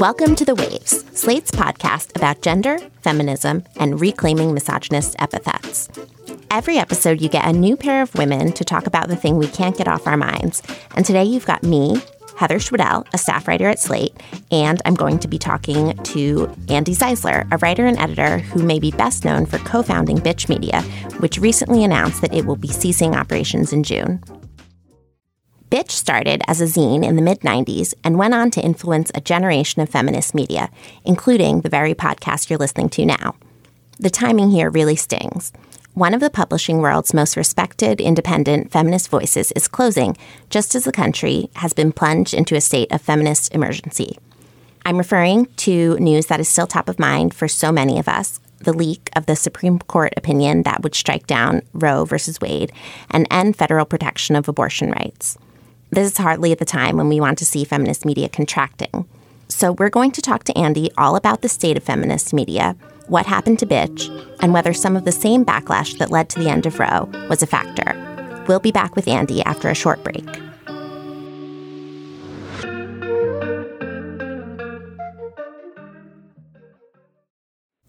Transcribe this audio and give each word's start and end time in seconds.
Welcome 0.00 0.34
to 0.36 0.46
The 0.46 0.54
Waves, 0.54 1.04
Slate's 1.12 1.50
podcast 1.50 2.16
about 2.16 2.40
gender, 2.40 2.78
feminism, 3.02 3.64
and 3.76 4.00
reclaiming 4.00 4.54
misogynist 4.54 5.14
epithets. 5.18 5.90
Every 6.50 6.78
episode, 6.78 7.20
you 7.20 7.28
get 7.28 7.44
a 7.44 7.52
new 7.52 7.76
pair 7.76 8.00
of 8.00 8.14
women 8.14 8.52
to 8.52 8.64
talk 8.64 8.86
about 8.86 9.08
the 9.08 9.16
thing 9.16 9.36
we 9.36 9.46
can't 9.48 9.76
get 9.76 9.88
off 9.88 10.06
our 10.06 10.16
minds. 10.16 10.62
And 10.96 11.04
today, 11.04 11.24
you've 11.24 11.44
got 11.44 11.62
me, 11.62 12.00
Heather 12.38 12.58
Schwedel, 12.58 13.04
a 13.12 13.18
staff 13.18 13.46
writer 13.46 13.68
at 13.68 13.78
Slate, 13.78 14.16
and 14.50 14.80
I'm 14.86 14.94
going 14.94 15.18
to 15.18 15.28
be 15.28 15.36
talking 15.36 15.94
to 15.94 16.46
Andi 16.68 16.96
Zeisler, 16.96 17.46
a 17.52 17.58
writer 17.58 17.84
and 17.84 17.98
editor 17.98 18.38
who 18.38 18.62
may 18.62 18.78
be 18.78 18.92
best 18.92 19.26
known 19.26 19.44
for 19.44 19.58
co 19.58 19.82
founding 19.82 20.16
Bitch 20.16 20.48
Media, 20.48 20.80
which 21.18 21.36
recently 21.36 21.84
announced 21.84 22.22
that 22.22 22.32
it 22.32 22.46
will 22.46 22.56
be 22.56 22.68
ceasing 22.68 23.14
operations 23.14 23.70
in 23.70 23.82
June. 23.82 24.24
Bitch 25.70 25.92
started 25.92 26.42
as 26.48 26.60
a 26.60 26.64
zine 26.64 27.06
in 27.06 27.14
the 27.14 27.22
mid 27.22 27.42
90s 27.42 27.94
and 28.02 28.18
went 28.18 28.34
on 28.34 28.50
to 28.50 28.60
influence 28.60 29.12
a 29.14 29.20
generation 29.20 29.80
of 29.80 29.88
feminist 29.88 30.34
media, 30.34 30.68
including 31.04 31.60
the 31.60 31.68
very 31.68 31.94
podcast 31.94 32.50
you're 32.50 32.58
listening 32.58 32.88
to 32.88 33.06
now. 33.06 33.36
The 33.96 34.10
timing 34.10 34.50
here 34.50 34.68
really 34.68 34.96
stings. 34.96 35.52
One 35.94 36.12
of 36.12 36.18
the 36.20 36.28
publishing 36.28 36.78
world's 36.78 37.14
most 37.14 37.36
respected 37.36 38.00
independent 38.00 38.72
feminist 38.72 39.10
voices 39.10 39.52
is 39.52 39.68
closing, 39.68 40.16
just 40.48 40.74
as 40.74 40.82
the 40.82 40.90
country 40.90 41.50
has 41.54 41.72
been 41.72 41.92
plunged 41.92 42.34
into 42.34 42.56
a 42.56 42.60
state 42.60 42.90
of 42.90 43.00
feminist 43.00 43.54
emergency. 43.54 44.18
I'm 44.84 44.98
referring 44.98 45.46
to 45.58 45.96
news 46.00 46.26
that 46.26 46.40
is 46.40 46.48
still 46.48 46.66
top 46.66 46.88
of 46.88 46.98
mind 46.98 47.32
for 47.32 47.46
so 47.46 47.70
many 47.70 48.00
of 48.00 48.08
us 48.08 48.40
the 48.58 48.72
leak 48.72 49.08
of 49.16 49.26
the 49.26 49.36
Supreme 49.36 49.78
Court 49.78 50.12
opinion 50.16 50.64
that 50.64 50.82
would 50.82 50.94
strike 50.94 51.26
down 51.26 51.62
Roe 51.72 52.04
v. 52.04 52.16
Wade 52.42 52.72
and 53.10 53.26
end 53.30 53.56
federal 53.56 53.86
protection 53.86 54.36
of 54.36 54.48
abortion 54.48 54.90
rights. 54.90 55.38
This 55.92 56.12
is 56.12 56.18
hardly 56.18 56.54
the 56.54 56.64
time 56.64 56.96
when 56.96 57.08
we 57.08 57.18
want 57.18 57.36
to 57.38 57.44
see 57.44 57.64
feminist 57.64 58.04
media 58.04 58.28
contracting. 58.28 59.08
So, 59.48 59.72
we're 59.72 59.90
going 59.90 60.12
to 60.12 60.22
talk 60.22 60.44
to 60.44 60.52
Andi 60.52 60.90
all 60.96 61.16
about 61.16 61.42
the 61.42 61.48
state 61.48 61.76
of 61.76 61.82
feminist 61.82 62.32
media, 62.32 62.76
what 63.08 63.26
happened 63.26 63.58
to 63.58 63.66
Bitch, 63.66 64.08
and 64.38 64.52
whether 64.52 64.72
some 64.72 64.96
of 64.96 65.04
the 65.04 65.10
same 65.10 65.44
backlash 65.44 65.98
that 65.98 66.12
led 66.12 66.28
to 66.28 66.38
the 66.38 66.48
end 66.48 66.66
of 66.66 66.78
Roe 66.78 67.10
was 67.28 67.42
a 67.42 67.48
factor. 67.48 68.44
We'll 68.46 68.60
be 68.60 68.70
back 68.70 68.94
with 68.94 69.06
Andi 69.06 69.42
after 69.44 69.68
a 69.68 69.74
short 69.74 70.04
break. 70.04 70.24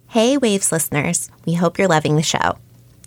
Hey, 0.07 0.38
Waves 0.38 0.72
listeners, 0.72 1.29
we 1.45 1.53
hope 1.53 1.77
you're 1.77 1.88
loving 1.88 2.16
the 2.16 2.23
show. 2.23 2.57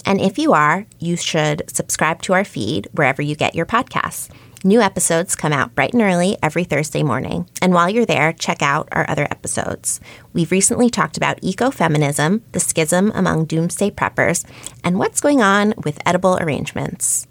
And 0.07 0.21
if 0.21 0.39
you 0.39 0.53
are, 0.53 0.87
you 0.99 1.17
should 1.17 1.63
subscribe 1.69 2.23
to 2.23 2.33
our 2.35 2.45
feed 2.45 2.89
wherever 2.93 3.23
you 3.23 3.35
get 3.35 3.55
your 3.55 3.67
podcasts. 3.67 4.31
New 4.67 4.81
episodes 4.81 5.37
come 5.37 5.53
out 5.53 5.75
bright 5.75 5.93
and 5.93 6.01
early 6.01 6.39
every 6.43 6.65
Thursday 6.65 7.03
morning. 7.03 7.47
And 7.61 7.75
while 7.75 7.91
you're 7.91 8.07
there, 8.07 8.33
check 8.33 8.63
out 8.63 8.89
our 8.93 9.09
other 9.11 9.25
episodes. 9.25 10.01
We've 10.33 10.51
recently 10.51 10.89
talked 10.89 11.19
about 11.19 11.41
ecofeminism, 11.43 12.41
the 12.53 12.61
schism 12.61 13.13
among 13.15 13.45
doomsday 13.45 13.91
preppers, 13.91 14.47
and 14.83 14.99
what's 14.99 15.21
going 15.21 15.43
on 15.43 15.75
with 15.85 16.01
edible 16.07 16.39
arrangements. 16.39 17.27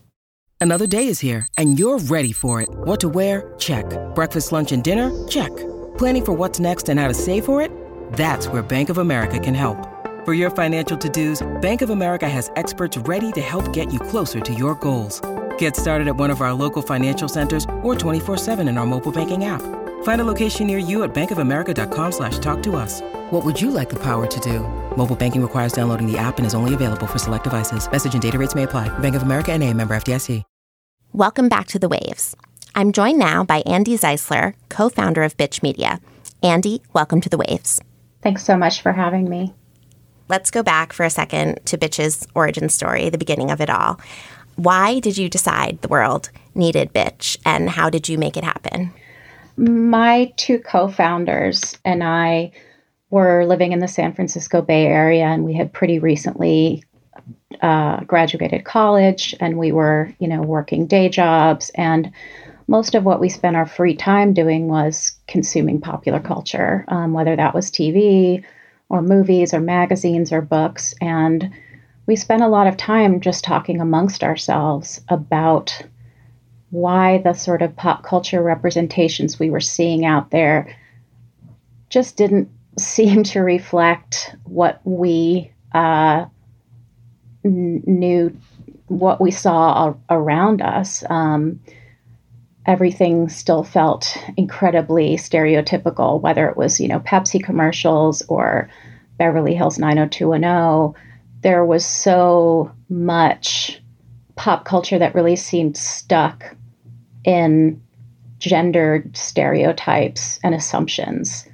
Another 0.61 0.87
day 0.87 1.07
is 1.07 1.19
here, 1.19 1.47
and 1.57 1.77
you're 1.79 1.97
ready 1.97 2.31
for 2.31 2.61
it. 2.61 2.69
What 2.71 2.99
to 3.01 3.09
wear? 3.09 3.53
Check. 3.57 3.85
Breakfast, 4.13 4.51
lunch, 4.51 4.71
and 4.71 4.83
dinner? 4.83 5.11
Check. 5.27 5.53
Planning 5.97 6.25
for 6.25 6.33
what's 6.33 6.59
next 6.59 6.87
and 6.87 6.99
how 6.99 7.07
to 7.07 7.13
save 7.13 7.45
for 7.45 7.61
it? 7.61 7.71
That's 8.13 8.47
where 8.47 8.61
Bank 8.61 8.89
of 8.89 8.97
America 8.99 9.39
can 9.39 9.55
help. 9.55 9.92
For 10.25 10.33
your 10.33 10.51
financial 10.51 10.97
to-dos, 10.97 11.45
Bank 11.59 11.81
of 11.81 11.89
America 11.89 12.29
has 12.29 12.49
experts 12.55 12.97
ready 12.99 13.33
to 13.33 13.41
help 13.41 13.73
get 13.73 13.91
you 13.91 13.99
closer 13.99 14.39
to 14.39 14.53
your 14.53 14.75
goals. 14.75 15.19
Get 15.57 15.75
started 15.75 16.07
at 16.07 16.15
one 16.15 16.29
of 16.29 16.39
our 16.39 16.53
local 16.53 16.81
financial 16.81 17.27
centers 17.27 17.65
or 17.81 17.93
24-7 17.93 18.69
in 18.69 18.77
our 18.77 18.85
mobile 18.85 19.11
banking 19.11 19.43
app. 19.43 19.61
Find 20.03 20.21
a 20.21 20.23
location 20.23 20.65
near 20.65 20.77
you 20.77 21.03
at 21.03 21.13
bankofamerica.com 21.13 22.11
slash 22.13 22.39
talk 22.39 22.63
to 22.63 22.77
us. 22.77 23.01
What 23.31 23.43
would 23.43 23.59
you 23.59 23.69
like 23.69 23.89
the 23.89 23.99
power 23.99 24.25
to 24.25 24.39
do? 24.39 24.59
Mobile 24.95 25.17
banking 25.17 25.41
requires 25.41 25.73
downloading 25.73 26.09
the 26.09 26.17
app 26.17 26.37
and 26.37 26.45
is 26.45 26.53
only 26.53 26.73
available 26.73 27.05
for 27.05 27.19
select 27.19 27.43
devices. 27.43 27.91
Message 27.91 28.13
and 28.13 28.21
data 28.21 28.37
rates 28.37 28.55
may 28.55 28.63
apply. 28.63 28.87
Bank 28.99 29.15
of 29.15 29.23
America 29.23 29.51
and 29.51 29.61
a 29.61 29.73
member 29.73 29.93
FDIC. 29.93 30.43
Welcome 31.11 31.49
back 31.49 31.67
to 31.67 31.77
The 31.77 31.89
Waves. 31.89 32.35
I'm 32.75 32.93
joined 32.93 33.19
now 33.19 33.43
by 33.43 33.61
Andi 33.63 33.99
Zeisler, 33.99 34.55
co-founder 34.69 35.21
of 35.21 35.35
Bitch 35.35 35.61
Media. 35.61 35.99
Andi, 36.41 36.79
welcome 36.93 37.19
to 37.21 37.29
The 37.29 37.37
Waves. 37.37 37.81
Thanks 38.21 38.45
so 38.45 38.55
much 38.55 38.81
for 38.81 38.93
having 38.93 39.29
me. 39.29 39.53
Let's 40.33 40.49
go 40.49 40.63
back 40.63 40.93
for 40.93 41.03
a 41.03 41.11
second 41.11 41.63
to 41.65 41.77
Bitch's 41.77 42.27
origin 42.33 42.67
story, 42.67 43.11
the 43.11 43.19
beginning 43.19 43.51
of 43.51 43.61
it 43.61 43.69
all. 43.69 43.99
Why 44.55 44.97
did 44.99 45.15
you 45.15 45.29
decide 45.29 45.79
the 45.83 45.87
world 45.87 46.31
needed 46.55 46.91
Bitch 46.91 47.37
and 47.45 47.69
how 47.69 47.91
did 47.91 48.09
you 48.09 48.17
make 48.17 48.35
it 48.35 48.43
happen? 48.43 48.91
My 49.57 50.33
two 50.35 50.57
co 50.57 50.87
founders 50.87 51.77
and 51.85 52.03
I 52.03 52.51
were 53.11 53.45
living 53.45 53.73
in 53.73 53.79
the 53.79 53.87
San 53.87 54.15
Francisco 54.15 54.63
Bay 54.63 54.87
Area 54.87 55.25
and 55.25 55.45
we 55.45 55.53
had 55.53 55.71
pretty 55.71 55.99
recently 55.99 56.83
uh, 57.61 57.99
graduated 58.05 58.65
college 58.65 59.35
and 59.39 59.59
we 59.59 59.71
were, 59.71 60.11
you 60.17 60.27
know, 60.27 60.41
working 60.41 60.87
day 60.87 61.09
jobs. 61.09 61.69
And 61.75 62.11
most 62.65 62.95
of 62.95 63.03
what 63.03 63.19
we 63.19 63.29
spent 63.29 63.55
our 63.55 63.67
free 63.67 63.95
time 63.95 64.33
doing 64.33 64.67
was 64.67 65.11
consuming 65.27 65.79
popular 65.79 66.19
culture, 66.19 66.85
um, 66.87 67.13
whether 67.13 67.35
that 67.35 67.53
was 67.53 67.69
TV 67.69 68.43
or 68.93 69.01
movies 69.01 69.55
or 69.55 69.59
magazines 69.59 70.31
or 70.31 70.39
books. 70.39 70.93
And 71.01 71.49
we 72.05 72.15
spent 72.15 72.43
a 72.43 72.47
lot 72.47 72.67
of 72.67 72.77
time 72.77 73.21
just 73.21 73.43
talking 73.43 73.81
amongst 73.81 74.23
ourselves 74.23 75.01
about 75.09 75.81
why 76.69 77.17
the 77.17 77.33
sort 77.33 77.63
of 77.63 77.75
pop 77.75 78.03
culture 78.03 78.43
representations 78.43 79.39
we 79.39 79.49
were 79.49 79.59
seeing 79.59 80.05
out 80.05 80.29
there 80.29 80.77
just 81.89 82.17
didn't 82.17 82.51
seem 82.77 83.23
to 83.23 83.39
reflect 83.39 84.35
what 84.43 84.79
we 84.83 85.51
uh, 85.73 86.25
knew, 87.43 88.37
what 88.89 89.19
we 89.19 89.31
saw 89.31 89.95
around 90.11 90.61
us. 90.61 91.03
Um, 91.09 91.59
everything 92.65 93.29
still 93.29 93.63
felt 93.63 94.17
incredibly 94.37 95.15
stereotypical, 95.15 96.21
whether 96.21 96.47
it 96.47 96.57
was, 96.57 96.79
you 96.79 96.87
know, 96.87 96.99
Pepsi 96.99 97.43
commercials 97.43 98.21
or 98.29 98.69
Beverly 99.17 99.55
Hills 99.55 99.77
90210 99.77 100.93
there 101.43 101.65
was 101.65 101.85
so 101.85 102.71
much 102.89 103.81
pop 104.35 104.65
culture 104.65 104.97
that 104.97 105.13
really 105.13 105.35
seemed 105.35 105.77
stuck 105.77 106.55
in 107.23 107.81
gendered 108.39 109.15
stereotypes 109.15 110.39
and 110.43 110.55
assumptions. 110.55 111.47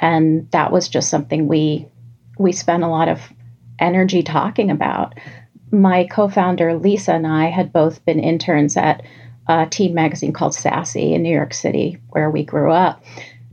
And 0.00 0.50
that 0.52 0.72
was 0.72 0.88
just 0.88 1.10
something 1.10 1.46
we 1.46 1.86
we 2.38 2.52
spent 2.52 2.82
a 2.82 2.88
lot 2.88 3.08
of 3.08 3.20
energy 3.78 4.22
talking 4.22 4.70
about. 4.70 5.14
My 5.70 6.04
co-founder 6.04 6.74
lisa 6.74 7.12
and 7.12 7.26
i 7.26 7.46
had 7.46 7.72
both 7.72 8.04
been 8.04 8.18
interns 8.20 8.76
at 8.76 9.02
a 9.48 9.66
teen 9.66 9.94
magazine 9.94 10.32
called 10.32 10.54
sassy 10.54 11.14
in 11.14 11.22
new 11.22 11.34
york 11.34 11.52
city 11.54 11.98
where 12.10 12.30
we 12.30 12.44
grew 12.44 12.70
up 12.70 13.04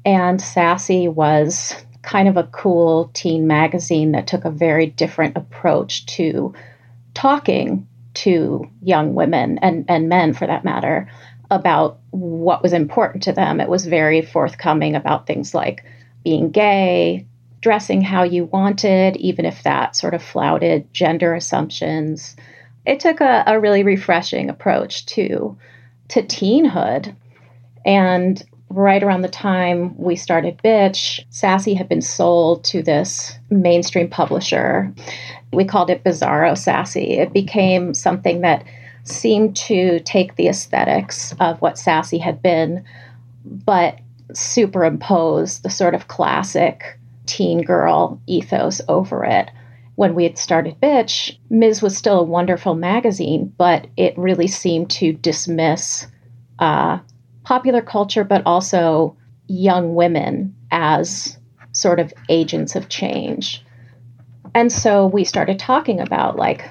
and 0.06 0.42
sassy 0.42 1.08
was 1.08 1.76
kind 2.02 2.28
of 2.28 2.38
a 2.38 2.44
cool 2.46 3.12
teen 3.14 3.48
magazine 3.48 4.12
that 4.14 4.28
took 4.28 4.46
a 4.46 4.52
very 4.52 4.88
different 4.88 5.36
approach 5.36 6.06
to 6.06 6.54
talking 7.14 7.88
to 8.14 8.70
young 8.82 9.14
women 9.14 9.58
and, 9.60 9.86
and 9.88 10.10
men 10.10 10.34
for 10.34 10.48
that 10.48 10.66
matter 10.66 11.10
about 11.52 12.00
what 12.12 12.62
was 12.62 12.74
important 12.74 13.24
to 13.24 13.32
them. 13.32 13.60
It 13.60 13.70
was 13.70 13.86
very 13.86 14.22
forthcoming 14.22 14.96
about 14.96 15.26
things 15.26 15.54
like 15.54 15.84
being 16.24 16.52
gay, 16.52 17.26
dressing 17.62 18.02
how 18.02 18.24
you 18.24 18.46
wanted, 18.46 19.18
even 19.18 19.46
if 19.46 19.64
that 19.64 19.96
sort 19.96 20.14
of 20.14 20.24
flouted 20.24 20.94
gender 20.94 21.34
assumptions. 21.34 22.36
It 22.86 23.00
took 23.00 23.22
a, 23.22 23.44
a 23.48 23.60
really 23.60 23.84
refreshing 23.84 24.50
approach 24.50 25.06
to 25.08 25.58
to 26.10 26.22
teenhood. 26.22 27.16
And 27.86 28.44
right 28.70 29.02
around 29.02 29.22
the 29.22 29.30
time 29.30 29.98
we 29.98 30.16
started 30.16 30.60
Bitch, 30.64 31.22
Sassy 31.30 31.74
had 31.74 31.90
been 31.90 32.02
sold 32.02 32.64
to 32.66 32.84
this 32.84 33.38
mainstream 33.50 34.10
publisher. 34.10 34.94
We 35.52 35.66
called 35.66 35.90
it 35.90 36.04
Bizarro 36.04 36.58
Sassy. 36.58 37.18
It 37.18 37.34
became 37.34 37.94
something 37.94 38.42
that 38.42 38.64
seemed 39.04 39.56
to 39.56 40.00
take 40.02 40.36
the 40.36 40.48
aesthetics 40.48 41.34
of 41.40 41.60
what 41.62 41.80
Sassy 41.80 42.20
had 42.20 42.42
been, 42.42 42.84
but 43.46 44.00
superimpose 44.34 45.60
the 45.60 45.70
sort 45.70 45.96
of 45.96 46.08
classic 46.08 47.00
teen 47.26 47.64
girl 47.64 48.22
ethos 48.28 48.82
over 48.88 49.24
it. 49.24 49.50
When 50.00 50.16
we 50.16 50.24
had 50.24 50.38
started 50.38 50.80
Bitch, 50.80 51.38
Ms. 51.50 51.82
was 51.82 51.98
still 51.98 52.22
a 52.22 52.24
wonderful 52.24 52.74
magazine, 52.74 53.54
but 53.58 53.86
it 53.98 54.18
really 54.18 54.48
seemed 54.48 54.90
to 54.92 55.12
dismiss 55.12 56.08
uh, 56.60 57.00
popular 57.44 57.82
culture, 57.82 58.24
but 58.24 58.42
also 58.46 59.18
young 59.48 59.96
women 59.96 60.56
as 60.72 61.38
sort 61.74 62.00
of 62.00 62.14
agents 62.30 62.78
of 62.78 62.88
change. 62.88 63.62
And 64.56 64.72
so 64.72 65.06
we 65.06 65.26
started 65.26 65.60
talking 65.60 66.00
about 66.00 66.38
like, 66.38 66.64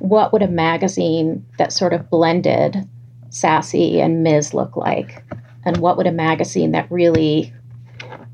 what 0.00 0.30
would 0.34 0.42
a 0.42 0.46
magazine 0.46 1.46
that 1.56 1.72
sort 1.72 1.94
of 1.94 2.10
blended 2.10 2.86
Sassy 3.30 4.02
and 4.02 4.22
Ms. 4.22 4.52
look 4.52 4.76
like? 4.76 5.24
And 5.64 5.78
what 5.78 5.96
would 5.96 6.06
a 6.06 6.12
magazine 6.12 6.72
that 6.72 6.92
really 6.92 7.54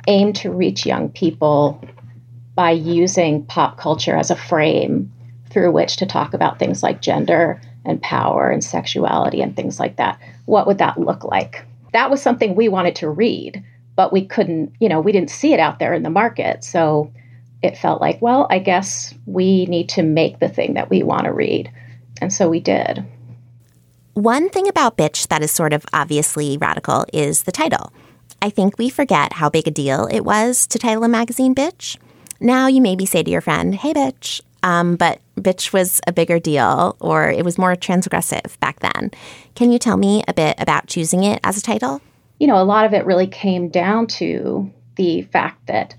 aimed 0.09 0.35
to 0.35 0.51
reach 0.51 0.85
young 0.85 1.11
people 1.11 1.81
by 2.61 2.73
using 2.73 3.43
pop 3.47 3.79
culture 3.79 4.15
as 4.15 4.31
a 4.31 4.37
frame 4.37 5.11
through 5.49 5.73
which 5.73 5.97
to 5.97 6.05
talk 6.05 6.35
about 6.35 6.59
things 6.59 6.83
like 6.83 7.01
gender 7.01 7.59
and 7.87 8.03
power 8.03 8.51
and 8.51 8.63
sexuality 8.63 9.41
and 9.41 9.57
things 9.57 9.81
like 9.81 9.97
that. 9.97 10.21
What 10.45 10.67
would 10.67 10.77
that 10.77 11.01
look 11.01 11.25
like? 11.25 11.65
That 11.95 12.11
was 12.11 12.21
something 12.21 12.55
we 12.55 12.69
wanted 12.69 12.97
to 12.97 13.09
read, 13.09 13.65
but 13.97 14.13
we 14.13 14.27
couldn't, 14.27 14.75
you 14.79 14.91
know, 14.91 15.01
we 15.01 15.11
didn't 15.11 15.31
see 15.31 15.55
it 15.55 15.59
out 15.59 15.79
there 15.79 15.95
in 15.95 16.03
the 16.03 16.11
market. 16.11 16.63
So 16.63 17.11
it 17.63 17.79
felt 17.79 18.03
like, 18.03 18.21
well, 18.21 18.47
I 18.51 18.59
guess 18.59 19.15
we 19.25 19.65
need 19.65 19.89
to 19.91 20.03
make 20.03 20.39
the 20.39 20.51
thing 20.51 20.75
that 20.75 20.91
we 20.91 21.03
want 21.03 21.25
to 21.25 21.33
read. 21.33 21.73
And 22.21 22.31
so 22.31 22.51
we 22.51 22.61
did. 22.61 23.03
One 24.13 24.51
thing 24.51 24.69
about 24.69 24.99
Bitch 24.99 25.29
that 25.29 25.43
is 25.43 25.51
sort 25.51 25.73
of 25.73 25.87
obviously 25.95 26.59
radical 26.59 27.07
is 27.11 27.45
the 27.45 27.53
title. 27.53 27.91
I 28.43 28.51
think 28.51 28.77
we 28.77 28.91
forget 28.91 29.33
how 29.33 29.49
big 29.49 29.67
a 29.67 29.71
deal 29.71 30.07
it 30.09 30.27
was 30.27 30.67
to 30.67 30.79
title 30.79 31.05
a 31.05 31.09
magazine 31.09 31.55
Bitch. 31.55 31.97
Now 32.41 32.67
you 32.67 32.81
maybe 32.81 33.07
say 33.07 33.23
to 33.23 33.31
your 33.31 33.41
friend, 33.41 33.75
hey, 33.75 33.93
bitch. 33.93 34.41
Um, 34.63 34.97
but 34.97 35.21
bitch 35.37 35.73
was 35.73 36.01
a 36.07 36.13
bigger 36.13 36.39
deal, 36.39 36.97
or 37.01 37.31
it 37.31 37.45
was 37.45 37.57
more 37.57 37.75
transgressive 37.77 38.59
back 38.61 38.81
then. 38.81 39.11
Can 39.55 39.73
you 39.73 39.79
tell 39.79 39.97
me 39.97 40.23
a 40.29 40.35
bit 40.35 40.55
about 40.59 40.87
choosing 40.87 41.25
it 41.25 41.41
as 41.45 41.57
a 41.57 41.63
title? 41.63 42.03
You 42.39 42.47
know, 42.47 42.61
a 42.61 42.65
lot 42.65 42.85
of 42.85 42.93
it 42.93 43.07
really 43.07 43.27
came 43.27 43.69
down 43.69 44.07
to 44.09 44.71
the 44.97 45.23
fact 45.23 45.67
that 45.67 45.95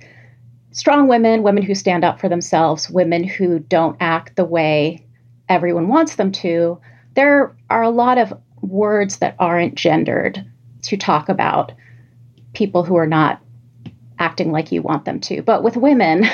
strong 0.72 1.08
women, 1.08 1.44
women 1.44 1.64
who 1.64 1.76
stand 1.76 2.04
up 2.04 2.20
for 2.20 2.30
themselves, 2.30 2.90
women 2.90 3.24
who 3.24 3.60
don't 3.60 3.98
act 4.00 4.36
the 4.36 4.46
way 4.46 5.06
everyone 5.50 5.88
wants 5.88 6.16
them 6.16 6.32
to, 6.32 6.80
there 7.16 7.56
are 7.70 7.84
a 7.84 7.90
lot 7.90 8.18
of 8.18 8.34
words 8.62 9.18
that 9.18 9.36
aren't 9.40 9.76
gendered 9.76 10.46
to 10.84 10.98
talk 10.98 11.30
about 11.30 11.72
people 12.54 12.84
who 12.84 12.96
are 12.96 13.08
not 13.08 13.42
acting 14.22 14.52
like 14.52 14.72
you 14.72 14.82
want 14.82 15.04
them 15.04 15.20
to. 15.20 15.42
But 15.42 15.64
with 15.64 15.76
women, 15.76 16.26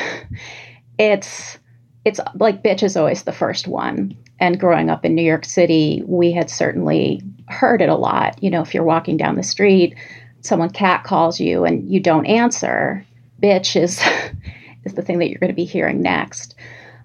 it's 0.99 1.57
it's 2.05 2.19
like 2.35 2.63
bitch 2.63 2.83
is 2.83 2.95
always 2.95 3.23
the 3.23 3.31
first 3.31 3.67
one. 3.67 4.15
And 4.39 4.59
growing 4.59 4.89
up 4.89 5.03
in 5.03 5.15
New 5.15 5.23
York 5.23 5.45
City, 5.45 6.03
we 6.05 6.31
had 6.31 6.49
certainly 6.49 7.21
heard 7.47 7.81
it 7.81 7.89
a 7.89 7.95
lot. 7.95 8.41
You 8.43 8.51
know, 8.51 8.61
if 8.61 8.73
you're 8.73 8.83
walking 8.83 9.17
down 9.17 9.35
the 9.35 9.43
street, 9.43 9.95
someone 10.41 10.69
cat 10.69 11.03
calls 11.03 11.39
you 11.39 11.65
and 11.65 11.89
you 11.89 11.99
don't 11.99 12.25
answer, 12.25 13.05
bitch 13.41 13.81
is 13.81 14.01
is 14.85 14.93
the 14.93 15.01
thing 15.01 15.19
that 15.19 15.29
you're 15.29 15.39
going 15.39 15.51
to 15.51 15.55
be 15.55 15.65
hearing 15.65 16.01
next. 16.01 16.55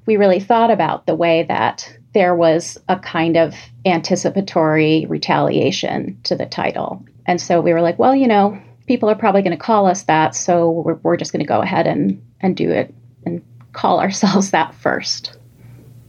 We 0.04 0.16
really 0.16 0.40
thought 0.40 0.70
about 0.70 1.06
the 1.06 1.14
way 1.14 1.44
that 1.44 1.96
there 2.12 2.34
was 2.34 2.76
a 2.88 2.98
kind 2.98 3.36
of 3.36 3.54
anticipatory 3.86 5.06
retaliation 5.08 6.18
to 6.24 6.36
the 6.36 6.44
title. 6.44 7.04
And 7.24 7.40
so 7.40 7.60
we 7.60 7.72
were 7.72 7.80
like, 7.80 7.98
well, 7.98 8.14
you 8.14 8.26
know, 8.26 8.60
people 8.86 9.08
are 9.08 9.14
probably 9.14 9.42
going 9.42 9.56
to 9.56 9.62
call 9.62 9.86
us 9.86 10.04
that, 10.04 10.34
so 10.34 10.70
we're, 10.70 10.94
we're 11.02 11.16
just 11.16 11.32
going 11.32 11.44
to 11.44 11.48
go 11.48 11.60
ahead 11.60 11.86
and, 11.86 12.22
and 12.40 12.56
do 12.56 12.70
it 12.70 12.94
and 13.24 13.42
call 13.72 14.00
ourselves 14.04 14.50
that 14.50 14.74
first. 14.74 15.36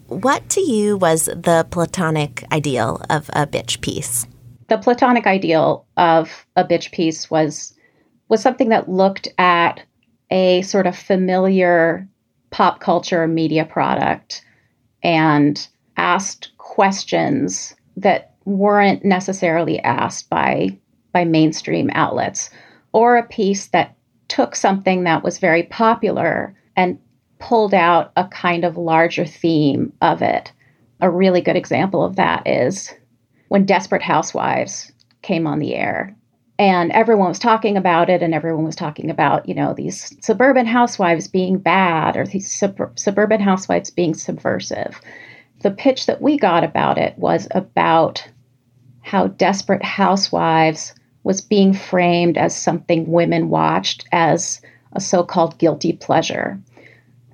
What 0.07 0.47
to 0.49 0.61
you 0.61 0.97
was 0.97 1.25
the 1.25 1.65
platonic 1.71 2.43
ideal 2.51 3.01
of 3.09 3.29
a 3.33 3.47
bitch 3.47 3.81
piece? 3.81 4.27
The 4.67 4.77
platonic 4.77 5.27
ideal 5.27 5.85
of 5.97 6.45
a 6.55 6.63
bitch 6.63 6.91
piece 6.91 7.29
was 7.29 7.73
was 8.29 8.41
something 8.41 8.69
that 8.69 8.89
looked 8.89 9.27
at 9.37 9.81
a 10.31 10.61
sort 10.63 10.87
of 10.87 10.97
familiar 10.97 12.07
pop 12.49 12.79
culture 12.79 13.27
media 13.27 13.65
product 13.65 14.43
and 15.03 15.67
asked 15.97 16.51
questions 16.57 17.75
that 17.97 18.35
weren't 18.45 19.03
necessarily 19.05 19.79
asked 19.81 20.29
by 20.29 20.77
by 21.13 21.23
mainstream 21.23 21.89
outlets 21.93 22.49
or 22.91 23.15
a 23.15 23.25
piece 23.25 23.67
that 23.67 23.95
took 24.27 24.55
something 24.55 25.03
that 25.03 25.23
was 25.23 25.37
very 25.37 25.63
popular 25.63 26.55
and 26.75 26.99
pulled 27.39 27.73
out 27.73 28.11
a 28.17 28.27
kind 28.27 28.65
of 28.65 28.77
larger 28.77 29.25
theme 29.25 29.93
of 30.01 30.21
it. 30.21 30.51
A 31.01 31.09
really 31.09 31.41
good 31.41 31.55
example 31.55 32.03
of 32.03 32.15
that 32.15 32.45
is 32.47 32.93
when 33.49 33.65
Desperate 33.65 34.01
Housewives 34.01 34.91
came 35.21 35.47
on 35.47 35.59
the 35.59 35.75
air 35.75 36.15
and 36.59 36.91
everyone 36.91 37.29
was 37.29 37.39
talking 37.39 37.77
about 37.77 38.09
it 38.09 38.21
and 38.21 38.33
everyone 38.33 38.65
was 38.65 38.75
talking 38.75 39.09
about 39.09 39.47
you 39.47 39.55
know 39.55 39.73
these 39.73 40.15
suburban 40.23 40.65
housewives 40.65 41.27
being 41.27 41.57
bad 41.57 42.15
or 42.15 42.25
these 42.25 42.53
sub- 42.53 42.97
suburban 42.97 43.41
housewives 43.41 43.89
being 43.89 44.13
subversive 44.13 45.01
the 45.61 45.71
pitch 45.71 46.05
that 46.05 46.21
we 46.21 46.37
got 46.37 46.63
about 46.63 46.97
it 46.97 47.17
was 47.17 47.47
about 47.51 48.27
how 49.01 49.27
desperate 49.27 49.83
housewives 49.83 50.93
was 51.23 51.41
being 51.41 51.73
framed 51.73 52.37
as 52.37 52.55
something 52.55 53.11
women 53.11 53.49
watched 53.49 54.05
as 54.11 54.61
a 54.93 54.99
so 54.99 55.23
called 55.23 55.57
guilty 55.57 55.93
pleasure. 55.93 56.59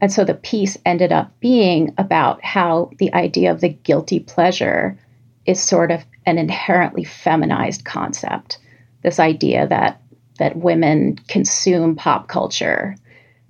And 0.01 0.11
so 0.11 0.23
the 0.23 0.33
piece 0.33 0.77
ended 0.85 1.11
up 1.11 1.31
being 1.39 1.93
about 1.97 2.43
how 2.43 2.91
the 2.99 3.13
idea 3.13 3.51
of 3.51 3.61
the 3.61 3.69
guilty 3.69 4.19
pleasure 4.19 4.97
is 5.45 5.61
sort 5.61 5.91
of 5.91 6.05
an 6.25 6.37
inherently 6.37 7.03
feminized 7.03 7.83
concept. 7.83 8.59
This 9.01 9.19
idea 9.19 9.67
that 9.67 10.01
that 10.37 10.55
women 10.55 11.17
consume 11.27 11.95
pop 11.95 12.29
culture 12.29 12.95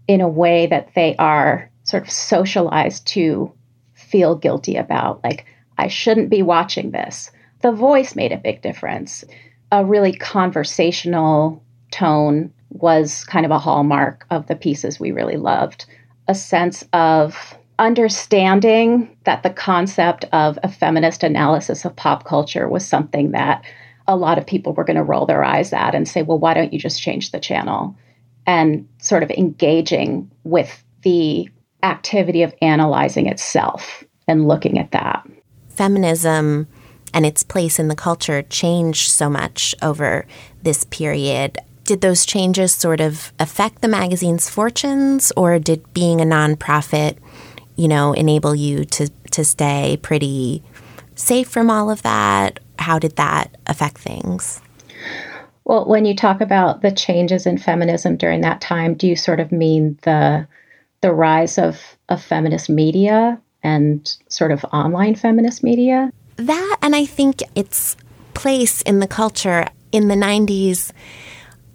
in 0.07 0.21
a 0.21 0.27
way 0.27 0.65
that 0.65 0.89
they 0.95 1.15
are 1.17 1.69
sort 1.83 2.01
of 2.01 2.09
socialized 2.09 3.05
to 3.05 3.51
feel 3.93 4.35
guilty 4.35 4.75
about. 4.75 5.23
Like, 5.23 5.45
I 5.77 5.87
shouldn't 5.87 6.31
be 6.31 6.41
watching 6.41 6.89
this. 6.91 7.31
The 7.61 7.71
voice 7.71 8.15
made 8.15 8.31
a 8.31 8.37
big 8.37 8.63
difference 8.63 9.23
a 9.71 9.85
really 9.85 10.13
conversational 10.13 11.63
tone 11.91 12.51
was 12.69 13.23
kind 13.25 13.45
of 13.45 13.51
a 13.51 13.59
hallmark 13.59 14.25
of 14.29 14.47
the 14.47 14.55
pieces 14.55 14.99
we 14.99 15.11
really 15.11 15.37
loved. 15.37 15.85
A 16.27 16.35
sense 16.35 16.83
of 16.93 17.57
understanding 17.79 19.15
that 19.23 19.41
the 19.43 19.49
concept 19.49 20.25
of 20.31 20.59
a 20.63 20.71
feminist 20.71 21.23
analysis 21.23 21.85
of 21.85 21.95
pop 21.95 22.25
culture 22.25 22.67
was 22.67 22.85
something 22.85 23.31
that 23.31 23.63
a 24.07 24.15
lot 24.15 24.37
of 24.37 24.45
people 24.45 24.73
were 24.73 24.83
going 24.83 24.97
to 24.97 25.03
roll 25.03 25.25
their 25.25 25.43
eyes 25.43 25.71
at 25.71 25.95
and 25.95 26.07
say, 26.07 26.21
well, 26.21 26.39
why 26.39 26.53
don't 26.53 26.73
you 26.73 26.79
just 26.79 27.01
change 27.01 27.31
the 27.31 27.39
channel? 27.39 27.95
And 28.45 28.87
sort 28.97 29.23
of 29.23 29.31
engaging 29.31 30.29
with 30.43 30.83
the 31.03 31.47
activity 31.83 32.43
of 32.43 32.53
analyzing 32.61 33.27
itself 33.27 34.03
and 34.27 34.47
looking 34.47 34.77
at 34.77 34.91
that. 34.91 35.25
Feminism 35.69 36.67
and 37.13 37.25
its 37.25 37.43
place 37.43 37.79
in 37.79 37.87
the 37.87 37.95
culture 37.95 38.41
changed 38.43 39.11
so 39.11 39.29
much 39.29 39.75
over 39.81 40.25
this 40.61 40.83
period. 40.85 41.57
Did 41.83 42.01
those 42.01 42.25
changes 42.25 42.73
sort 42.73 43.01
of 43.01 43.33
affect 43.39 43.81
the 43.81 43.87
magazine's 43.87 44.49
fortunes, 44.49 45.31
or 45.35 45.59
did 45.59 45.93
being 45.93 46.21
a 46.21 46.25
nonprofit, 46.25 47.17
you 47.75 47.87
know, 47.87 48.13
enable 48.13 48.55
you 48.55 48.85
to, 48.85 49.09
to 49.31 49.43
stay 49.43 49.97
pretty 50.01 50.61
safe 51.15 51.49
from 51.49 51.69
all 51.69 51.89
of 51.89 52.03
that? 52.03 52.59
How 52.77 52.99
did 52.99 53.15
that 53.15 53.57
affect 53.67 53.97
things? 53.97 54.61
Well, 55.65 55.85
when 55.85 56.05
you 56.05 56.15
talk 56.15 56.41
about 56.41 56.81
the 56.81 56.91
changes 56.91 57.45
in 57.45 57.57
feminism 57.57 58.17
during 58.17 58.41
that 58.41 58.61
time, 58.61 58.95
do 58.95 59.07
you 59.07 59.15
sort 59.15 59.39
of 59.39 59.51
mean 59.51 59.99
the 60.03 60.47
the 61.01 61.13
rise 61.13 61.57
of, 61.57 61.79
of 62.09 62.21
feminist 62.21 62.69
media 62.69 63.39
and 63.63 64.17
sort 64.27 64.51
of 64.51 64.65
online 64.65 65.15
feminist 65.15 65.63
media? 65.63 66.11
That 66.47 66.77
and 66.81 66.95
I 66.95 67.05
think 67.05 67.41
its 67.55 67.95
place 68.33 68.81
in 68.83 68.99
the 68.99 69.07
culture 69.07 69.67
in 69.91 70.07
the 70.07 70.15
90s 70.15 70.91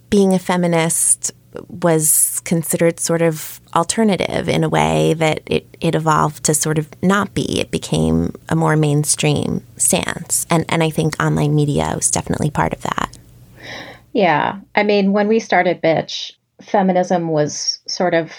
being 0.09 0.33
a 0.33 0.39
feminist 0.39 1.31
was 1.69 2.41
considered 2.43 2.99
sort 2.99 3.21
of 3.21 3.59
alternative 3.75 4.49
in 4.49 4.63
a 4.63 4.69
way 4.69 5.13
that 5.13 5.41
it, 5.45 5.65
it 5.79 5.95
evolved 5.95 6.43
to 6.45 6.53
sort 6.53 6.77
of 6.77 6.89
not 7.01 7.33
be. 7.33 7.59
It 7.59 7.71
became 7.71 8.33
a 8.49 8.55
more 8.55 8.75
mainstream 8.75 9.65
stance. 9.77 10.45
And, 10.49 10.65
and 10.69 10.83
I 10.83 10.89
think 10.89 11.21
online 11.21 11.55
media 11.55 11.93
was 11.95 12.11
definitely 12.11 12.49
part 12.49 12.73
of 12.73 12.81
that. 12.81 13.17
Yeah. 14.13 14.59
I 14.75 14.83
mean, 14.83 15.11
when 15.11 15.27
we 15.27 15.39
started 15.39 15.81
Bitch, 15.81 16.33
feminism 16.61 17.29
was 17.29 17.79
sort 17.87 18.13
of 18.13 18.31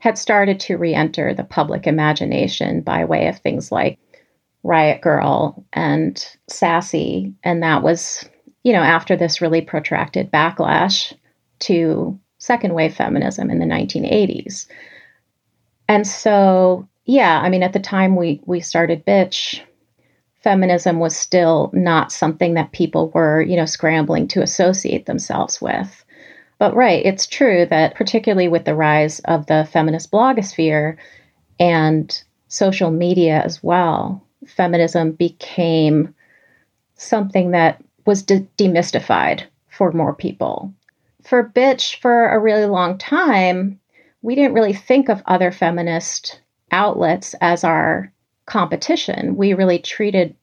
had 0.00 0.18
started 0.18 0.58
to 0.60 0.76
re 0.76 0.94
enter 0.94 1.34
the 1.34 1.44
public 1.44 1.86
imagination 1.86 2.80
by 2.80 3.04
way 3.04 3.28
of 3.28 3.38
things 3.38 3.70
like 3.70 3.98
Riot 4.62 5.00
Grrrl 5.00 5.62
and 5.72 6.24
Sassy. 6.48 7.34
And 7.42 7.62
that 7.62 7.82
was, 7.82 8.28
you 8.62 8.72
know, 8.72 8.82
after 8.82 9.16
this 9.16 9.40
really 9.40 9.60
protracted 9.60 10.30
backlash 10.30 11.14
to 11.60 12.18
second 12.38 12.74
wave 12.74 12.94
feminism 12.94 13.50
in 13.50 13.58
the 13.58 13.66
1980s. 13.66 14.66
And 15.88 16.06
so, 16.06 16.88
yeah, 17.04 17.40
I 17.40 17.48
mean, 17.48 17.62
at 17.62 17.72
the 17.72 17.80
time 17.80 18.16
we, 18.16 18.40
we 18.46 18.60
started 18.60 19.04
Bitch, 19.04 19.60
feminism 20.42 20.98
was 20.98 21.16
still 21.16 21.70
not 21.74 22.12
something 22.12 22.54
that 22.54 22.72
people 22.72 23.10
were, 23.10 23.42
you 23.42 23.56
know, 23.56 23.66
scrambling 23.66 24.28
to 24.28 24.42
associate 24.42 25.06
themselves 25.06 25.60
with. 25.60 26.04
But 26.58 26.74
right, 26.74 27.04
it's 27.04 27.26
true 27.26 27.66
that 27.66 27.94
particularly 27.94 28.48
with 28.48 28.64
the 28.64 28.74
rise 28.74 29.20
of 29.20 29.46
the 29.46 29.68
feminist 29.70 30.10
blogosphere 30.10 30.96
and 31.58 32.22
social 32.48 32.90
media 32.90 33.42
as 33.42 33.62
well, 33.62 34.26
feminism 34.46 35.12
became 35.12 36.14
something 36.94 37.50
that 37.50 37.82
was 38.06 38.22
de- 38.22 38.46
demystified 38.56 39.42
for 39.68 39.92
more 39.92 40.14
people. 40.14 40.72
for 41.22 41.50
Bitch, 41.54 41.96
for 42.00 42.28
a 42.30 42.38
really 42.38 42.66
long 42.66 42.98
time, 42.98 43.78
we 44.22 44.34
didn't 44.34 44.54
really 44.54 44.72
think 44.72 45.08
of 45.08 45.22
other 45.26 45.52
feminist 45.52 46.40
outlets 46.72 47.34
as 47.40 47.64
our 47.64 48.12
competition. 48.46 49.36
We 49.36 49.54
really 49.54 49.78
treated 49.78 50.34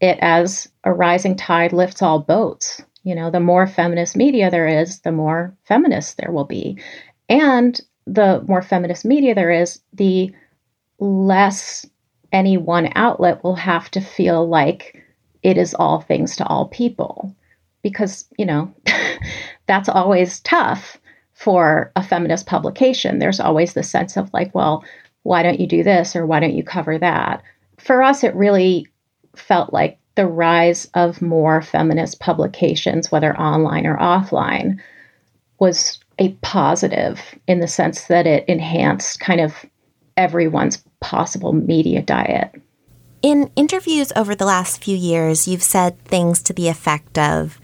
it 0.00 0.18
as 0.20 0.68
a 0.84 0.92
rising 0.92 1.36
tide 1.36 1.72
lifts 1.72 2.02
all 2.02 2.18
boats. 2.18 2.82
You 3.04 3.14
know, 3.14 3.30
the 3.30 3.40
more 3.40 3.66
feminist 3.66 4.16
media 4.16 4.50
there 4.50 4.66
is, 4.66 5.00
the 5.00 5.12
more 5.12 5.56
feminists 5.64 6.14
there 6.14 6.32
will 6.32 6.44
be. 6.44 6.78
And 7.28 7.80
the 8.06 8.44
more 8.48 8.62
feminist 8.62 9.04
media 9.04 9.34
there 9.34 9.50
is, 9.50 9.80
the 9.92 10.32
less 10.98 11.86
any 12.32 12.56
one 12.56 12.90
outlet 12.94 13.42
will 13.42 13.56
have 13.56 13.90
to 13.92 14.00
feel 14.00 14.48
like 14.48 15.02
it 15.42 15.56
is 15.56 15.74
all 15.74 16.00
things 16.00 16.36
to 16.36 16.46
all 16.46 16.68
people. 16.68 17.34
Because, 17.82 18.24
you 18.36 18.44
know, 18.44 18.72
that's 19.66 19.88
always 19.88 20.40
tough 20.40 20.98
for 21.34 21.92
a 21.96 22.02
feminist 22.02 22.46
publication. 22.46 23.18
There's 23.18 23.40
always 23.40 23.74
the 23.74 23.82
sense 23.82 24.16
of 24.16 24.32
like, 24.32 24.54
well, 24.54 24.84
why 25.22 25.42
don't 25.42 25.60
you 25.60 25.66
do 25.66 25.82
this 25.82 26.16
or 26.16 26.26
why 26.26 26.40
don't 26.40 26.54
you 26.54 26.64
cover 26.64 26.98
that? 26.98 27.42
For 27.78 28.02
us, 28.02 28.24
it 28.24 28.34
really 28.34 28.86
felt 29.36 29.72
like 29.72 29.98
the 30.14 30.26
rise 30.26 30.88
of 30.94 31.20
more 31.20 31.60
feminist 31.60 32.20
publications, 32.20 33.12
whether 33.12 33.38
online 33.38 33.86
or 33.86 33.98
offline, 33.98 34.80
was 35.58 35.98
a 36.18 36.32
positive 36.40 37.20
in 37.46 37.60
the 37.60 37.68
sense 37.68 38.06
that 38.06 38.26
it 38.26 38.48
enhanced 38.48 39.20
kind 39.20 39.40
of 39.40 39.66
everyone's 40.16 40.82
possible 41.00 41.52
media 41.52 42.02
diet. 42.02 42.54
In 43.22 43.50
interviews 43.56 44.12
over 44.14 44.34
the 44.34 44.44
last 44.44 44.82
few 44.82 44.96
years, 44.96 45.48
you've 45.48 45.62
said 45.62 45.98
things 46.04 46.42
to 46.42 46.52
the 46.52 46.68
effect 46.68 47.18
of 47.18 47.58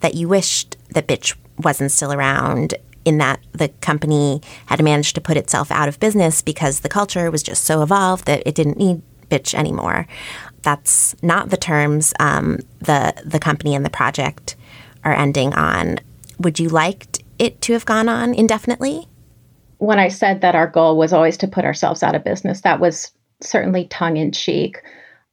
that 0.00 0.14
you 0.14 0.28
wished 0.28 0.76
that 0.90 1.08
Bitch 1.08 1.34
wasn't 1.58 1.90
still 1.90 2.12
around, 2.12 2.74
in 3.04 3.18
that 3.18 3.40
the 3.52 3.68
company 3.80 4.40
had 4.66 4.82
managed 4.82 5.14
to 5.14 5.20
put 5.20 5.36
itself 5.36 5.70
out 5.70 5.88
of 5.88 5.98
business 5.98 6.42
because 6.42 6.80
the 6.80 6.88
culture 6.88 7.30
was 7.30 7.42
just 7.42 7.64
so 7.64 7.82
evolved 7.82 8.26
that 8.26 8.42
it 8.44 8.54
didn't 8.54 8.76
need 8.76 9.00
Bitch 9.30 9.54
anymore. 9.54 10.06
That's 10.62 11.14
not 11.22 11.50
the 11.50 11.56
terms 11.56 12.12
um, 12.20 12.60
the 12.80 13.14
the 13.24 13.38
company 13.38 13.74
and 13.74 13.84
the 13.84 13.90
project 13.90 14.56
are 15.04 15.14
ending 15.14 15.54
on. 15.54 16.00
Would 16.38 16.58
you 16.58 16.68
liked 16.68 17.22
it 17.38 17.60
to 17.62 17.72
have 17.72 17.86
gone 17.86 18.08
on 18.08 18.34
indefinitely? 18.34 19.08
When 19.78 19.98
I 19.98 20.08
said 20.08 20.40
that 20.40 20.54
our 20.54 20.66
goal 20.66 20.96
was 20.96 21.12
always 21.12 21.36
to 21.38 21.48
put 21.48 21.64
ourselves 21.64 22.02
out 22.02 22.14
of 22.14 22.24
business, 22.24 22.60
that 22.62 22.80
was 22.80 23.12
certainly 23.40 23.86
tongue 23.86 24.16
in 24.16 24.32
cheek. 24.32 24.82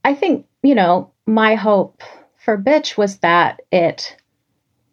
I 0.04 0.14
think, 0.14 0.46
you 0.64 0.75
know, 0.75 1.12
my 1.25 1.56
hope 1.56 2.04
for 2.38 2.58
Bitch 2.58 2.98
was 2.98 3.18
that 3.18 3.62
it 3.72 4.16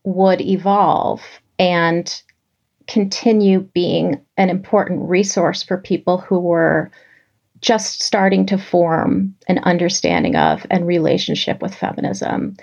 would 0.05 0.41
evolve 0.41 1.23
and 1.59 2.23
continue 2.89 3.61
being 3.61 4.21
an 4.37 4.51
important 4.51 5.09
resource 5.09 5.63
for 5.63 5.77
people 5.77 6.19
who 6.19 6.41
were 6.41 6.91
just 7.61 8.03
starting 8.03 8.45
to 8.47 8.59
form 8.59 9.35
an 9.47 9.59
understanding 9.61 10.35
of 10.35 10.67
and 10.71 10.87
relationship 10.87 11.63
with 11.63 11.75
feminism. 11.75 12.57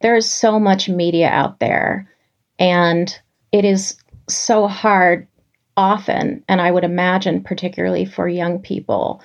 There's 0.00 0.28
so 0.28 0.58
much 0.58 0.88
media 0.88 1.28
out 1.28 1.60
there, 1.60 2.10
and 2.58 3.16
it 3.52 3.64
is 3.64 3.96
so 4.28 4.66
hard 4.66 5.26
often, 5.76 6.44
and 6.48 6.60
I 6.60 6.70
would 6.70 6.84
imagine 6.84 7.42
particularly 7.42 8.04
for 8.04 8.28
young 8.28 8.58
people, 8.60 9.22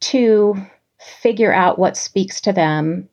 to 0.00 0.56
figure 0.98 1.52
out 1.52 1.78
what 1.78 1.96
speaks 1.96 2.40
to 2.42 2.52
them 2.52 3.08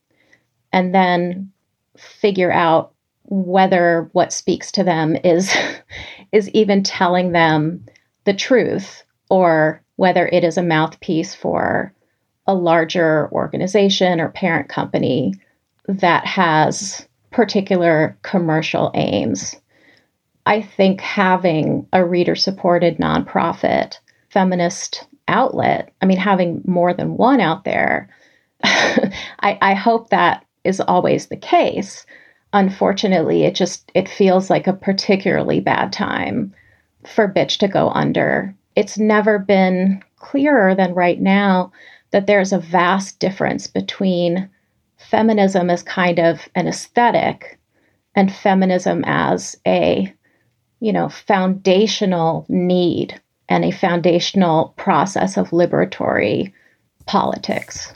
and 0.74 0.94
then 0.94 1.52
figure 1.98 2.52
out 2.52 2.94
whether 3.24 4.10
what 4.14 4.32
speaks 4.32 4.72
to 4.72 4.84
them 4.84 5.18
is 5.24 5.56
is 6.32 6.50
even 6.50 6.84
telling 6.84 7.32
them 7.32 7.86
the 8.26 8.34
truth 8.34 9.04
or 9.30 9.82
whether 9.96 10.28
it 10.28 10.44
is 10.44 10.58
a 10.58 10.64
mouthpiece 10.64 11.34
for 11.34 11.94
a 12.46 12.54
larger 12.54 13.30
organization 13.32 14.22
or 14.22 14.30
parent 14.30 14.70
company 14.70 15.34
that 15.88 16.26
has 16.26 17.08
particular 17.32 18.18
commercial 18.22 18.92
aims. 18.94 19.56
I 20.48 20.62
think 20.62 21.02
having 21.02 21.88
a 21.94 22.04
reader 22.04 22.36
supported 22.36 22.98
nonprofit 22.98 24.00
feminist 24.30 25.08
outlet, 25.28 25.94
I 26.02 26.06
mean, 26.06 26.18
having 26.18 26.62
more 26.66 26.94
than 26.94 27.18
one 27.18 27.42
out 27.42 27.64
there, 27.66 28.10
I, 28.64 29.58
I 29.62 29.74
hope 29.74 30.10
that 30.10 30.46
is 30.64 30.80
always 30.82 31.28
the 31.28 31.38
case. 31.38 32.06
Unfortunately, 32.54 33.44
it 33.44 33.56
just 33.56 33.92
it 33.94 34.10
feels 34.10 34.50
like 34.50 34.68
a 34.68 34.74
particularly 34.74 35.60
bad 35.60 35.94
time 35.94 36.54
for 37.06 37.32
bitch 37.32 37.58
to 37.60 37.68
go 37.68 37.90
under 37.90 38.56
it's 38.78 39.00
never 39.00 39.40
been 39.40 40.04
clearer 40.18 40.76
than 40.76 40.94
right 40.94 41.20
now 41.20 41.72
that 42.12 42.28
there's 42.28 42.54
a 42.54 42.60
vast 42.60 43.20
difference 43.20 43.66
between 43.66 44.48
feminism 44.98 45.72
as 45.72 45.82
kind 45.82 46.20
of 46.20 46.48
an 46.54 46.68
aesthetic 46.68 47.60
and 48.14 48.32
feminism 48.32 49.04
as 49.08 49.58
a 49.66 50.14
you 50.80 50.94
know 50.94 51.10
foundational 51.10 52.46
need 52.50 53.20
and 53.50 53.64
a 53.64 53.72
foundational 53.72 54.74
process 54.78 55.38
of 55.38 55.50
liberatory 55.50 56.54
politics 57.06 57.94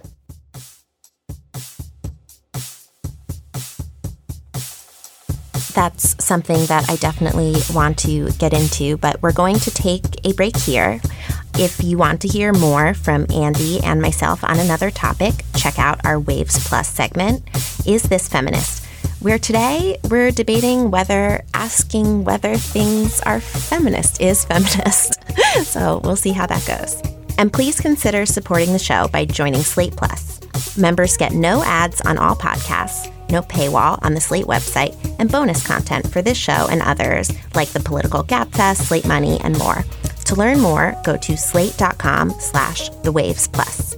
that's 5.71 6.23
something 6.23 6.65
that 6.67 6.89
I 6.89 6.95
definitely 6.97 7.55
want 7.73 7.97
to 7.99 8.31
get 8.33 8.53
into, 8.53 8.97
but 8.97 9.21
we're 9.21 9.31
going 9.31 9.59
to 9.59 9.71
take 9.71 10.03
a 10.25 10.33
break 10.33 10.57
here. 10.57 11.01
If 11.55 11.83
you 11.83 11.97
want 11.97 12.21
to 12.21 12.27
hear 12.27 12.53
more 12.53 12.93
from 12.93 13.25
Andi 13.27 13.83
and 13.83 14.01
myself 14.01 14.43
on 14.43 14.59
another 14.59 14.91
topic, 14.91 15.45
check 15.55 15.79
out 15.79 16.05
our 16.05 16.19
Waves 16.19 16.63
Plus 16.67 16.87
segment, 16.87 17.43
Is 17.85 18.03
This 18.03 18.27
Feminist? 18.27 18.80
Where 19.21 19.39
today 19.39 19.99
we're 20.09 20.31
debating 20.31 20.91
whether 20.91 21.43
asking 21.53 22.23
whether 22.23 22.55
things 22.55 23.21
are 23.21 23.39
feminist 23.39 24.19
is 24.19 24.43
feminist. 24.51 25.19
so 25.63 26.01
we'll 26.03 26.15
see 26.15 26.31
how 26.31 26.47
that 26.47 26.65
goes. 26.65 27.01
And 27.37 27.53
please 27.53 27.79
consider 27.79 28.25
supporting 28.25 28.73
the 28.73 28.79
show 28.79 29.07
by 29.07 29.25
joining 29.25 29.61
Slate 29.61 29.95
Plus. 29.95 30.39
Members 30.77 31.17
get 31.17 31.33
no 31.33 31.63
ads 31.63 32.01
on 32.01 32.17
all 32.17 32.35
podcasts 32.35 33.11
no 33.31 33.41
paywall 33.41 33.97
on 34.03 34.13
the 34.13 34.21
Slate 34.21 34.45
website, 34.45 34.95
and 35.17 35.31
bonus 35.31 35.65
content 35.65 36.11
for 36.11 36.21
this 36.21 36.37
show 36.37 36.67
and 36.69 36.81
others 36.81 37.31
like 37.55 37.69
the 37.69 37.79
Political 37.79 38.25
Gabfest, 38.25 38.87
Slate 38.87 39.07
Money, 39.07 39.39
and 39.43 39.57
more. 39.57 39.83
To 40.25 40.35
learn 40.35 40.59
more, 40.59 40.95
go 41.03 41.17
to 41.17 41.37
slate.com 41.37 42.31
slash 42.39 42.89
the 43.03 43.11
waves 43.11 43.47
plus. 43.47 43.97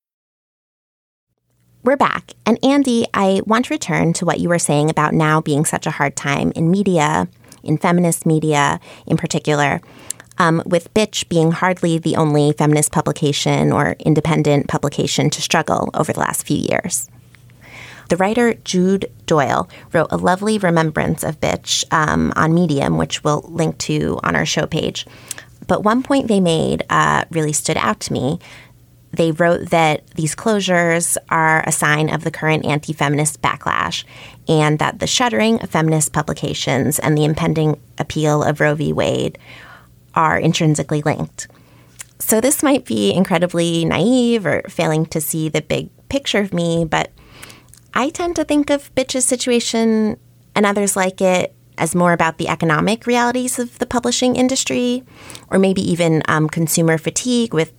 We're 1.83 1.97
back. 1.97 2.33
And 2.45 2.61
Andi, 2.61 3.05
I 3.11 3.41
want 3.47 3.65
to 3.65 3.73
return 3.73 4.13
to 4.13 4.25
what 4.25 4.39
you 4.39 4.49
were 4.49 4.59
saying 4.59 4.91
about 4.91 5.15
now 5.15 5.41
being 5.41 5.65
such 5.65 5.87
a 5.87 5.91
hard 5.91 6.15
time 6.15 6.51
in 6.55 6.69
media, 6.69 7.27
in 7.63 7.79
feminist 7.79 8.23
media 8.23 8.79
in 9.07 9.17
particular. 9.17 9.81
um, 10.41 10.63
with 10.65 10.93
Bitch 10.95 11.29
being 11.29 11.51
hardly 11.51 11.99
the 11.99 12.15
only 12.15 12.51
feminist 12.53 12.91
publication 12.91 13.71
or 13.71 13.95
independent 13.99 14.67
publication 14.67 15.29
to 15.29 15.41
struggle 15.41 15.91
over 15.93 16.11
the 16.11 16.19
last 16.19 16.47
few 16.47 16.57
years. 16.57 17.09
The 18.09 18.17
writer 18.17 18.55
Jude 18.55 19.09
Doyle 19.27 19.69
wrote 19.93 20.07
a 20.09 20.17
lovely 20.17 20.57
remembrance 20.57 21.23
of 21.23 21.39
Bitch 21.39 21.85
um, 21.93 22.33
on 22.35 22.55
Medium, 22.55 22.97
which 22.97 23.23
we'll 23.23 23.45
link 23.47 23.77
to 23.79 24.19
on 24.23 24.35
our 24.35 24.45
show 24.45 24.65
page. 24.65 25.05
But 25.67 25.83
one 25.83 26.01
point 26.01 26.27
they 26.27 26.39
made 26.41 26.83
uh, 26.89 27.25
really 27.29 27.53
stood 27.53 27.77
out 27.77 27.99
to 28.01 28.13
me. 28.13 28.39
They 29.13 29.31
wrote 29.31 29.69
that 29.71 30.07
these 30.11 30.35
closures 30.35 31.17
are 31.29 31.63
a 31.67 31.71
sign 31.71 32.09
of 32.09 32.23
the 32.23 32.31
current 32.31 32.65
anti 32.65 32.93
feminist 32.93 33.41
backlash, 33.41 34.05
and 34.47 34.79
that 34.79 34.99
the 34.99 35.07
shuttering 35.07 35.61
of 35.61 35.69
feminist 35.69 36.13
publications 36.13 36.97
and 36.99 37.17
the 37.17 37.25
impending 37.25 37.79
appeal 37.97 38.43
of 38.43 38.59
Roe 38.59 38.75
v. 38.75 38.93
Wade 38.93 39.37
are 40.15 40.37
intrinsically 40.37 41.01
linked. 41.01 41.47
So, 42.19 42.39
this 42.39 42.63
might 42.63 42.85
be 42.85 43.11
incredibly 43.13 43.83
naive 43.83 44.45
or 44.45 44.61
failing 44.69 45.05
to 45.07 45.19
see 45.19 45.49
the 45.49 45.61
big 45.61 45.89
picture 46.07 46.39
of 46.39 46.53
me, 46.53 46.85
but 46.85 47.11
I 47.93 48.09
tend 48.09 48.35
to 48.37 48.45
think 48.45 48.69
of 48.69 48.93
Bitch's 48.95 49.25
situation 49.25 50.17
and 50.55 50.65
others 50.65 50.95
like 50.95 51.19
it 51.21 51.53
as 51.77 51.95
more 51.95 52.13
about 52.13 52.37
the 52.37 52.47
economic 52.47 53.07
realities 53.07 53.57
of 53.57 53.79
the 53.79 53.85
publishing 53.85 54.35
industry, 54.35 55.03
or 55.49 55.57
maybe 55.57 55.81
even 55.81 56.21
um, 56.27 56.47
consumer 56.47 56.97
fatigue 56.97 57.53
with 57.53 57.73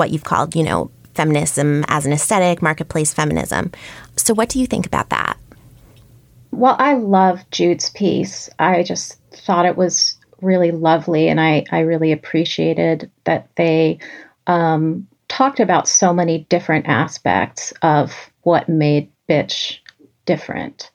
what 0.00 0.10
you've 0.10 0.24
called, 0.24 0.56
you 0.56 0.64
know, 0.64 0.90
feminism 1.14 1.84
as 1.88 2.06
an 2.06 2.12
aesthetic, 2.12 2.62
marketplace 2.62 3.12
feminism. 3.12 3.70
So, 4.16 4.34
what 4.34 4.48
do 4.48 4.58
you 4.58 4.66
think 4.66 4.86
about 4.86 5.10
that? 5.10 5.36
Well, 6.50 6.74
I 6.78 6.94
love 6.94 7.48
Jude's 7.50 7.90
piece. 7.90 8.48
I 8.58 8.82
just 8.82 9.18
thought 9.30 9.66
it 9.66 9.76
was 9.76 10.16
really 10.40 10.70
lovely, 10.70 11.28
and 11.28 11.38
I, 11.38 11.64
I 11.70 11.80
really 11.80 12.10
appreciated 12.10 13.10
that 13.24 13.48
they 13.56 13.98
um, 14.46 15.06
talked 15.28 15.60
about 15.60 15.86
so 15.86 16.12
many 16.12 16.46
different 16.48 16.86
aspects 16.88 17.72
of 17.82 18.12
what 18.42 18.68
made 18.68 19.12
Bitch 19.28 19.78
different. 20.24 20.90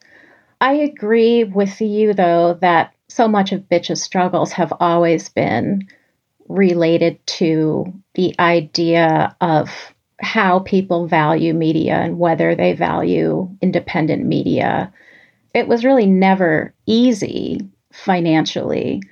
I 0.60 0.74
agree 0.74 1.44
with 1.44 1.80
you, 1.80 2.12
though, 2.12 2.58
that 2.60 2.92
so 3.08 3.28
much 3.28 3.52
of 3.52 3.68
Bitch's 3.68 4.02
struggles 4.02 4.52
have 4.52 4.72
always 4.80 5.28
been 5.28 5.86
related 6.48 7.24
to 7.26 7.92
the 8.14 8.34
idea 8.38 9.34
of 9.40 9.70
how 10.20 10.60
people 10.60 11.06
value 11.06 11.52
media 11.52 11.94
and 11.94 12.18
whether 12.18 12.54
they 12.54 12.72
value 12.72 13.48
independent 13.60 14.24
media. 14.24 14.92
It 15.54 15.68
was 15.68 15.84
really 15.84 16.06
never 16.06 16.72
easy 16.86 17.60
financially 17.92 19.02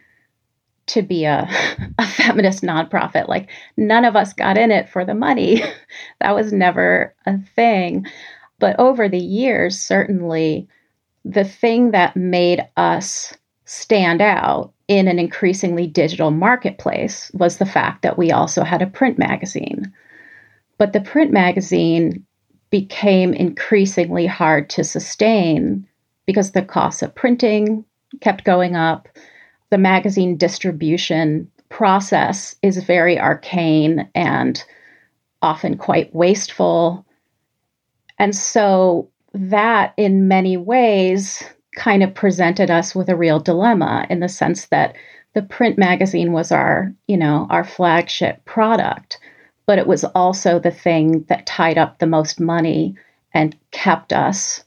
to 0.86 1.02
be 1.02 1.24
a, 1.24 1.48
a 1.98 2.06
feminist 2.06 2.62
nonprofit. 2.62 3.28
Like, 3.28 3.50
none 3.76 4.04
of 4.04 4.16
us 4.16 4.32
got 4.32 4.58
in 4.58 4.70
it 4.70 4.88
for 4.88 5.04
the 5.04 5.14
money. 5.14 5.62
that 6.20 6.34
was 6.34 6.52
never 6.52 7.14
a 7.26 7.38
thing. 7.54 8.06
But 8.58 8.78
over 8.78 9.08
the 9.08 9.18
years, 9.18 9.78
certainly 9.78 10.68
the 11.24 11.44
thing 11.44 11.90
that 11.92 12.16
made 12.16 12.66
us 12.76 13.34
stand 13.64 14.20
out 14.20 14.73
in 14.88 15.08
an 15.08 15.18
increasingly 15.18 15.86
digital 15.86 16.30
marketplace 16.30 17.30
was 17.34 17.56
the 17.56 17.66
fact 17.66 18.02
that 18.02 18.18
we 18.18 18.30
also 18.30 18.62
had 18.64 18.82
a 18.82 18.86
print 18.86 19.18
magazine. 19.18 19.92
But 20.78 20.92
the 20.92 21.00
print 21.00 21.32
magazine 21.32 22.24
became 22.70 23.32
increasingly 23.32 24.26
hard 24.26 24.68
to 24.70 24.84
sustain 24.84 25.86
because 26.26 26.52
the 26.52 26.62
cost 26.62 27.02
of 27.02 27.14
printing 27.14 27.84
kept 28.20 28.44
going 28.44 28.76
up. 28.76 29.08
The 29.70 29.78
magazine 29.78 30.36
distribution 30.36 31.50
process 31.68 32.56
is 32.62 32.82
very 32.84 33.18
arcane 33.18 34.08
and 34.14 34.62
often 35.42 35.76
quite 35.76 36.14
wasteful. 36.14 37.06
And 38.18 38.34
so 38.34 39.10
that, 39.32 39.94
in 39.96 40.28
many 40.28 40.56
ways, 40.56 41.42
kind 41.76 42.02
of 42.02 42.14
presented 42.14 42.70
us 42.70 42.94
with 42.94 43.08
a 43.08 43.16
real 43.16 43.40
dilemma 43.40 44.06
in 44.10 44.20
the 44.20 44.28
sense 44.28 44.66
that 44.66 44.94
the 45.34 45.42
print 45.42 45.76
magazine 45.76 46.32
was 46.32 46.52
our, 46.52 46.92
you 47.08 47.16
know, 47.16 47.46
our 47.50 47.64
flagship 47.64 48.44
product, 48.44 49.18
but 49.66 49.78
it 49.78 49.86
was 49.86 50.04
also 50.04 50.58
the 50.58 50.70
thing 50.70 51.24
that 51.28 51.46
tied 51.46 51.78
up 51.78 51.98
the 51.98 52.06
most 52.06 52.40
money 52.40 52.96
and 53.32 53.56
kept 53.72 54.12
us 54.12 54.64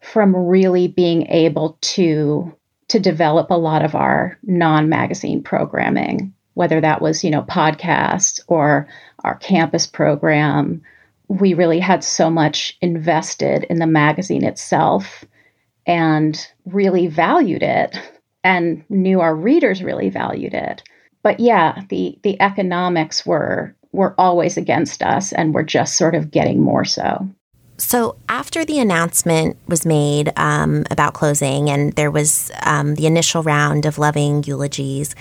from 0.00 0.34
really 0.34 0.88
being 0.88 1.26
able 1.28 1.78
to 1.80 2.54
to 2.88 2.98
develop 2.98 3.50
a 3.50 3.58
lot 3.58 3.84
of 3.84 3.94
our 3.94 4.36
non-magazine 4.42 5.40
programming, 5.44 6.34
whether 6.54 6.80
that 6.80 7.00
was, 7.00 7.22
you 7.22 7.30
know, 7.30 7.42
podcasts 7.42 8.40
or 8.48 8.88
our 9.22 9.36
campus 9.36 9.86
program. 9.86 10.82
We 11.28 11.54
really 11.54 11.78
had 11.78 12.02
so 12.02 12.28
much 12.28 12.76
invested 12.80 13.62
in 13.70 13.78
the 13.78 13.86
magazine 13.86 14.44
itself 14.44 15.24
and 15.90 16.46
really 16.66 17.08
valued 17.08 17.64
it 17.64 17.98
and 18.44 18.84
knew 18.88 19.20
our 19.20 19.34
readers 19.34 19.82
really 19.82 20.08
valued 20.08 20.54
it. 20.54 20.84
But 21.24 21.40
yeah, 21.40 21.82
the 21.88 22.16
the 22.22 22.40
economics 22.40 23.26
were 23.26 23.74
were 23.90 24.14
always 24.16 24.56
against 24.56 25.02
us 25.02 25.32
and 25.32 25.52
were 25.52 25.64
just 25.64 25.96
sort 25.96 26.14
of 26.14 26.30
getting 26.30 26.62
more 26.62 26.84
so. 26.84 27.28
So 27.76 28.14
after 28.28 28.64
the 28.64 28.78
announcement 28.78 29.56
was 29.66 29.84
made 29.84 30.32
um, 30.36 30.84
about 30.92 31.14
closing, 31.14 31.68
and 31.68 31.92
there 31.94 32.10
was 32.10 32.52
um, 32.62 32.94
the 32.94 33.06
initial 33.06 33.42
round 33.42 33.84
of 33.84 33.98
loving 33.98 34.44
eulogies, 34.44 35.16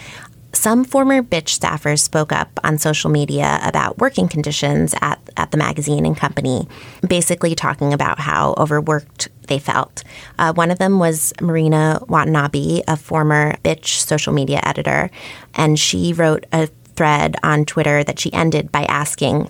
some 0.54 0.84
former 0.84 1.24
bitch 1.24 1.58
staffers 1.58 2.02
spoke 2.02 2.32
up 2.32 2.60
on 2.64 2.78
social 2.78 3.10
media 3.10 3.60
about 3.64 3.98
working 3.98 4.28
conditions 4.28 4.94
at, 5.02 5.19
at 5.50 5.52
the 5.52 5.58
magazine 5.58 6.06
and 6.06 6.16
company, 6.16 6.68
basically 7.08 7.56
talking 7.56 7.92
about 7.92 8.20
how 8.20 8.54
overworked 8.58 9.30
they 9.48 9.58
felt. 9.58 10.04
Uh, 10.38 10.54
one 10.54 10.70
of 10.70 10.78
them 10.78 11.00
was 11.00 11.34
Marina 11.42 12.00
Watanabe, 12.08 12.84
a 12.88 12.96
former 12.96 13.56
bitch 13.64 13.98
social 14.06 14.32
media 14.32 14.62
editor, 14.64 15.10
and 15.56 15.80
she 15.80 16.14
wrote 16.14 16.46
a 16.52 16.68
thread 16.96 17.36
on 17.42 17.66
Twitter 17.66 18.04
that 18.04 18.20
she 18.20 18.32
ended 18.32 18.72
by 18.72 18.84
asking, 18.84 19.50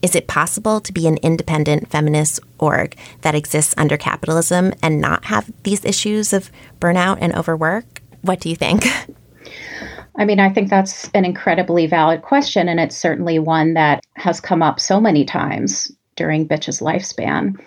is 0.00 0.14
it 0.14 0.28
possible 0.28 0.80
to 0.80 0.92
be 0.92 1.08
an 1.08 1.16
independent 1.18 1.90
feminist 1.90 2.38
org 2.58 2.96
that 3.22 3.34
exists 3.34 3.74
under 3.76 3.96
capitalism 3.96 4.72
and 4.80 5.00
not 5.00 5.24
have 5.24 5.50
these 5.64 5.84
issues 5.84 6.32
of 6.32 6.52
burnout 6.78 7.18
and 7.20 7.34
overwork? 7.34 8.00
What 8.22 8.38
do 8.38 8.48
you 8.48 8.54
think? 8.54 8.84
I 10.18 10.24
mean, 10.24 10.40
I 10.40 10.50
think 10.50 10.70
that's 10.70 11.10
an 11.14 11.24
incredibly 11.24 11.86
valid 11.86 12.22
question, 12.22 12.68
and 12.68 12.80
it's 12.80 12.96
certainly 12.96 13.38
one 13.38 13.74
that 13.74 14.04
has 14.14 14.40
come 14.40 14.62
up 14.62 14.80
so 14.80 15.00
many 15.00 15.24
times 15.24 15.92
during 16.16 16.48
Bitch's 16.48 16.80
lifespan. 16.80 17.60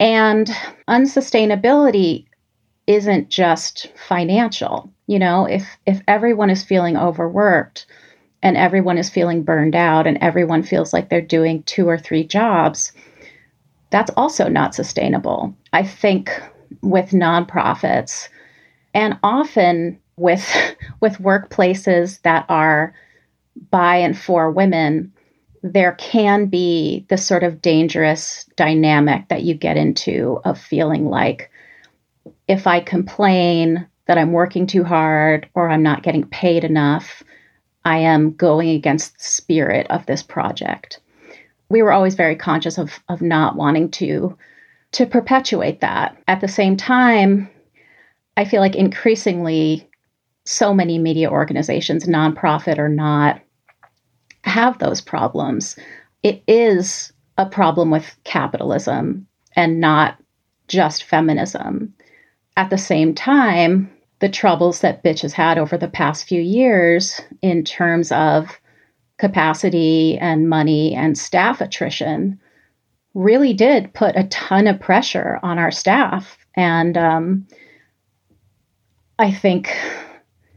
And 0.00 0.48
unsustainability 0.88 2.26
isn't 2.86 3.28
just 3.30 3.88
financial. 3.96 4.92
You 5.06 5.18
know, 5.18 5.46
if 5.46 5.64
if 5.86 6.00
everyone 6.08 6.50
is 6.50 6.62
feeling 6.62 6.96
overworked 6.96 7.86
and 8.42 8.56
everyone 8.56 8.98
is 8.98 9.08
feeling 9.08 9.42
burned 9.42 9.76
out 9.76 10.06
and 10.06 10.18
everyone 10.20 10.62
feels 10.62 10.92
like 10.92 11.08
they're 11.08 11.20
doing 11.20 11.62
two 11.62 11.88
or 11.88 11.96
three 11.96 12.24
jobs, 12.24 12.92
that's 13.90 14.10
also 14.16 14.48
not 14.48 14.74
sustainable. 14.74 15.54
I 15.72 15.84
think 15.84 16.30
with 16.82 17.10
nonprofits 17.10 18.28
and 18.92 19.18
often 19.22 19.98
with 20.16 20.46
with 21.00 21.18
workplaces 21.18 22.20
that 22.22 22.46
are 22.48 22.94
by 23.70 23.96
and 23.96 24.18
for 24.18 24.50
women 24.50 25.12
there 25.62 25.92
can 25.92 26.46
be 26.46 27.06
this 27.08 27.26
sort 27.26 27.42
of 27.42 27.62
dangerous 27.62 28.44
dynamic 28.56 29.26
that 29.28 29.44
you 29.44 29.54
get 29.54 29.78
into 29.78 30.38
of 30.44 30.60
feeling 30.60 31.08
like 31.08 31.50
if 32.48 32.66
i 32.66 32.80
complain 32.80 33.86
that 34.06 34.18
i'm 34.18 34.32
working 34.32 34.66
too 34.66 34.84
hard 34.84 35.48
or 35.54 35.68
i'm 35.68 35.82
not 35.82 36.02
getting 36.02 36.26
paid 36.26 36.64
enough 36.64 37.22
i 37.84 37.98
am 37.98 38.32
going 38.32 38.70
against 38.70 39.16
the 39.18 39.24
spirit 39.24 39.86
of 39.90 40.04
this 40.06 40.22
project. 40.22 41.00
We 41.68 41.82
were 41.82 41.92
always 41.92 42.14
very 42.14 42.36
conscious 42.36 42.78
of 42.78 43.00
of 43.08 43.22
not 43.22 43.56
wanting 43.56 43.90
to 43.92 44.36
to 44.92 45.06
perpetuate 45.06 45.80
that. 45.80 46.16
At 46.28 46.40
the 46.40 46.48
same 46.48 46.76
time 46.76 47.48
i 48.36 48.44
feel 48.44 48.60
like 48.60 48.76
increasingly 48.76 49.88
so 50.44 50.74
many 50.74 50.98
media 50.98 51.30
organizations, 51.30 52.06
nonprofit 52.06 52.78
or 52.78 52.88
not, 52.88 53.40
have 54.42 54.78
those 54.78 55.00
problems. 55.00 55.76
It 56.22 56.42
is 56.46 57.12
a 57.38 57.46
problem 57.46 57.90
with 57.90 58.16
capitalism 58.24 59.26
and 59.56 59.80
not 59.80 60.18
just 60.68 61.04
feminism. 61.04 61.94
At 62.56 62.70
the 62.70 62.78
same 62.78 63.14
time, 63.14 63.90
the 64.20 64.28
troubles 64.28 64.80
that 64.80 65.02
Bitch 65.02 65.22
has 65.22 65.32
had 65.32 65.58
over 65.58 65.76
the 65.76 65.88
past 65.88 66.26
few 66.26 66.40
years 66.40 67.20
in 67.42 67.64
terms 67.64 68.12
of 68.12 68.58
capacity 69.18 70.18
and 70.18 70.48
money 70.48 70.94
and 70.94 71.16
staff 71.16 71.60
attrition 71.60 72.38
really 73.14 73.52
did 73.52 73.92
put 73.94 74.16
a 74.16 74.24
ton 74.24 74.66
of 74.66 74.80
pressure 74.80 75.38
on 75.42 75.58
our 75.58 75.70
staff. 75.70 76.38
And 76.54 76.96
um, 76.96 77.46
I 79.18 79.30
think 79.30 79.76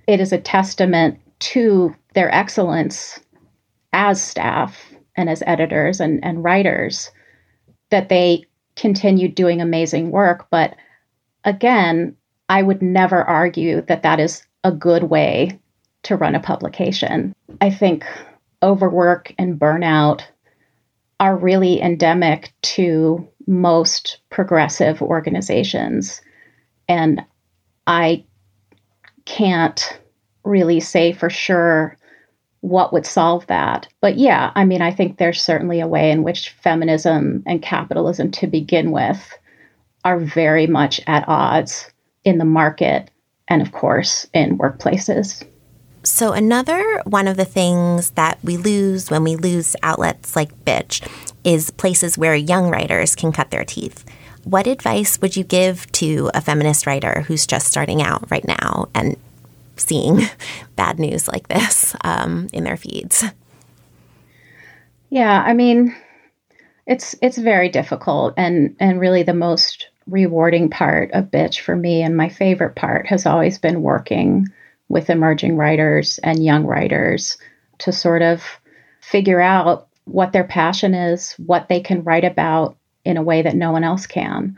it 0.07 0.19
is 0.19 0.31
a 0.31 0.39
testament 0.39 1.19
to 1.39 1.95
their 2.13 2.33
excellence 2.33 3.19
as 3.93 4.21
staff 4.21 4.93
and 5.15 5.29
as 5.29 5.43
editors 5.45 5.99
and, 5.99 6.23
and 6.23 6.43
writers 6.43 7.11
that 7.89 8.09
they 8.09 8.43
continued 8.75 9.35
doing 9.35 9.61
amazing 9.61 10.11
work. 10.11 10.47
But 10.49 10.75
again, 11.43 12.15
I 12.49 12.63
would 12.63 12.81
never 12.81 13.23
argue 13.23 13.81
that 13.81 14.03
that 14.03 14.19
is 14.19 14.43
a 14.63 14.71
good 14.71 15.03
way 15.03 15.59
to 16.03 16.15
run 16.15 16.35
a 16.35 16.39
publication. 16.39 17.35
I 17.59 17.69
think 17.69 18.05
overwork 18.63 19.33
and 19.37 19.59
burnout 19.59 20.21
are 21.19 21.35
really 21.35 21.81
endemic 21.81 22.53
to 22.61 23.27
most 23.47 24.19
progressive 24.29 25.01
organizations. 25.01 26.21
And 26.87 27.21
I 27.87 28.23
can't 29.27 29.99
really 30.45 30.79
say 30.79 31.11
for 31.11 31.29
sure 31.29 31.97
what 32.61 32.93
would 32.93 33.05
solve 33.05 33.45
that. 33.47 33.87
But 34.01 34.17
yeah, 34.17 34.51
I 34.55 34.65
mean, 34.65 34.81
I 34.81 34.91
think 34.91 35.17
there's 35.17 35.41
certainly 35.41 35.79
a 35.81 35.87
way 35.87 36.09
in 36.11 36.23
which 36.23 36.49
feminism 36.49 37.43
and 37.45 37.61
capitalism 37.61 38.31
to 38.31 38.47
begin 38.47 38.91
with 38.91 39.37
are 40.05 40.17
very 40.17 40.65
much 40.65 41.01
at 41.07 41.27
odds 41.27 41.91
in 42.23 42.37
the 42.37 42.45
market 42.45 43.11
and, 43.49 43.61
of 43.61 43.73
course, 43.73 44.25
in 44.33 44.57
workplaces. 44.57 45.45
So, 46.03 46.31
another 46.31 47.01
one 47.05 47.27
of 47.27 47.35
the 47.35 47.45
things 47.45 48.11
that 48.11 48.39
we 48.43 48.55
lose 48.55 49.11
when 49.11 49.25
we 49.25 49.35
lose 49.35 49.75
outlets 49.83 50.37
like 50.37 50.63
Bitch 50.63 51.05
is 51.43 51.69
places 51.71 52.17
where 52.17 52.35
young 52.35 52.69
writers 52.69 53.13
can 53.13 53.33
cut 53.33 53.51
their 53.51 53.65
teeth. 53.65 54.05
What 54.47 54.65
advice 54.65 55.19
would 55.19 55.35
you 55.35 55.43
give 55.43 55.91
to 55.91 56.31
a 56.33 56.39
feminist 56.39 56.87
writer 56.87 57.25
who's 57.27 57.45
just 57.45 57.67
starting 57.67 58.01
out 58.01 58.31
right 58.31 58.47
now 58.47 58.87
and 58.95 59.17
seeing 59.75 60.21
bad 60.77 60.99
news 60.99 61.27
like 61.27 61.49
this 61.49 61.93
um, 62.05 62.47
in 62.53 62.63
their 62.63 62.77
feeds? 62.77 63.25
Yeah, 65.09 65.43
I 65.45 65.53
mean, 65.53 65.93
it's 66.85 67.13
it's 67.21 67.37
very 67.37 67.67
difficult, 67.67 68.35
and 68.37 68.73
and 68.79 69.01
really 69.01 69.23
the 69.23 69.33
most 69.33 69.89
rewarding 70.07 70.69
part 70.69 71.11
of 71.11 71.25
Bitch 71.25 71.59
for 71.59 71.75
me, 71.75 72.01
and 72.01 72.15
my 72.15 72.29
favorite 72.29 72.75
part 72.75 73.05
has 73.07 73.25
always 73.25 73.57
been 73.57 73.81
working 73.81 74.47
with 74.87 75.09
emerging 75.09 75.57
writers 75.57 76.19
and 76.23 76.45
young 76.45 76.65
writers 76.65 77.37
to 77.79 77.91
sort 77.91 78.21
of 78.21 78.45
figure 79.01 79.41
out 79.41 79.89
what 80.05 80.31
their 80.31 80.45
passion 80.45 80.93
is, 80.93 81.33
what 81.33 81.67
they 81.67 81.81
can 81.81 82.01
write 82.05 82.23
about 82.23 82.76
in 83.07 83.15
a 83.15 83.23
way 83.23 83.41
that 83.41 83.55
no 83.55 83.71
one 83.71 83.85
else 83.85 84.05
can. 84.05 84.57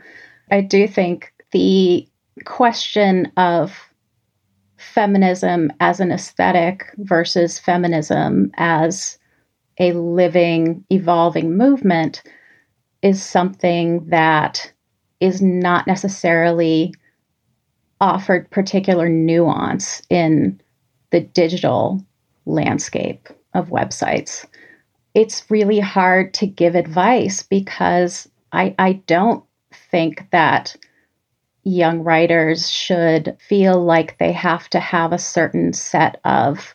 I 0.50 0.60
do 0.60 0.88
think 0.88 1.32
the 1.52 2.06
question 2.44 3.30
of 3.36 3.88
feminism 4.76 5.72
as 5.78 6.00
an 6.00 6.10
aesthetic 6.10 6.84
versus 6.98 7.60
feminism 7.60 8.50
as 8.54 9.18
a 9.78 9.92
living, 9.92 10.84
evolving 10.90 11.56
movement 11.56 12.22
is 13.02 13.22
something 13.22 14.04
that 14.06 14.72
is 15.20 15.40
not 15.40 15.86
necessarily 15.86 16.92
offered 18.00 18.50
particular 18.50 19.08
nuance 19.08 20.02
in 20.10 20.60
the 21.10 21.20
digital 21.20 22.04
landscape 22.46 23.28
of 23.54 23.68
websites. 23.68 24.44
It's 25.14 25.48
really 25.50 25.80
hard 25.80 26.34
to 26.34 26.46
give 26.46 26.74
advice 26.74 27.42
because 27.42 28.28
I, 28.52 28.74
I 28.78 28.92
don't 28.92 29.44
think 29.90 30.26
that 30.30 30.76
young 31.64 32.00
writers 32.00 32.70
should 32.70 33.36
feel 33.38 33.82
like 33.82 34.18
they 34.18 34.32
have 34.32 34.68
to 34.70 34.80
have 34.80 35.12
a 35.12 35.18
certain 35.18 35.72
set 35.72 36.20
of 36.24 36.74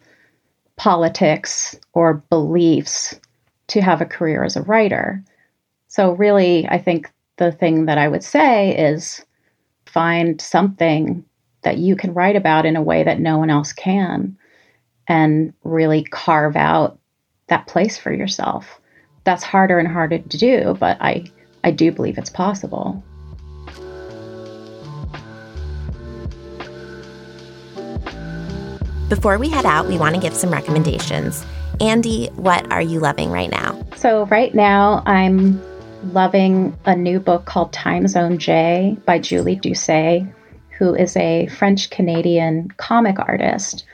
politics 0.76 1.76
or 1.94 2.24
beliefs 2.30 3.20
to 3.68 3.82
have 3.82 4.02
a 4.02 4.06
career 4.06 4.44
as 4.44 4.56
a 4.56 4.62
writer. 4.62 5.24
So, 5.88 6.12
really, 6.12 6.68
I 6.68 6.78
think 6.78 7.12
the 7.38 7.52
thing 7.52 7.86
that 7.86 7.98
I 7.98 8.08
would 8.08 8.24
say 8.24 8.78
is 8.78 9.26
find 9.86 10.40
something 10.40 11.26
that 11.64 11.78
you 11.78 11.96
can 11.96 12.14
write 12.14 12.36
about 12.36 12.66
in 12.66 12.76
a 12.76 12.82
way 12.82 13.04
that 13.04 13.20
no 13.20 13.38
one 13.38 13.50
else 13.50 13.74
can 13.74 14.38
and 15.08 15.54
really 15.64 16.04
carve 16.04 16.56
out 16.56 17.00
that 17.48 17.68
place 17.68 17.98
for 17.98 18.14
yourself. 18.14 18.80
That's 19.24 19.44
harder 19.44 19.80
and 19.80 19.88
harder 19.88 20.20
to 20.20 20.38
do, 20.38 20.76
but 20.80 20.98
I, 21.02 21.26
I 21.66 21.72
do 21.72 21.92
believe 21.92 22.20
it's 22.20 22.30
possible. 22.30 23.04
Before 29.10 29.40
we 29.40 29.50
head 29.50 29.66
out, 29.66 29.88
we 29.88 29.98
want 29.98 30.14
to 30.14 30.22
give 30.22 30.36
some 30.36 30.52
recommendations. 30.52 31.44
Andi, 31.80 32.32
what 32.36 32.72
are 32.72 32.84
you 32.84 33.00
loving 33.00 33.32
right 33.32 33.50
now? 33.50 33.84
So, 33.96 34.26
right 34.28 34.54
now, 34.54 35.02
I'm 35.08 35.60
loving 36.14 36.78
a 36.86 36.96
new 36.96 37.20
book 37.20 37.46
called 37.46 37.74
Time 37.74 38.08
Zone 38.08 38.38
J 38.38 38.96
by 39.06 39.18
Julie 39.18 39.56
Doucet, 39.56 40.24
who 40.78 40.94
is 40.94 41.18
a 41.18 41.48
French 41.48 41.90
Canadian 41.90 42.70
comic 42.78 43.18
artist. 43.18 43.86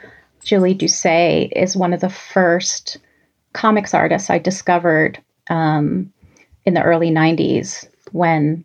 Julie 0.44 0.74
Doucet 0.74 1.54
is 1.56 1.78
one 1.78 1.94
of 1.94 2.02
the 2.02 2.10
first 2.10 2.98
comics 3.54 3.94
artists 3.94 4.30
I 4.30 4.40
discovered 4.40 5.22
um, 5.50 6.12
in 6.66 6.74
the 6.74 6.84
early 6.84 7.10
90s 7.10 7.88
when 8.12 8.64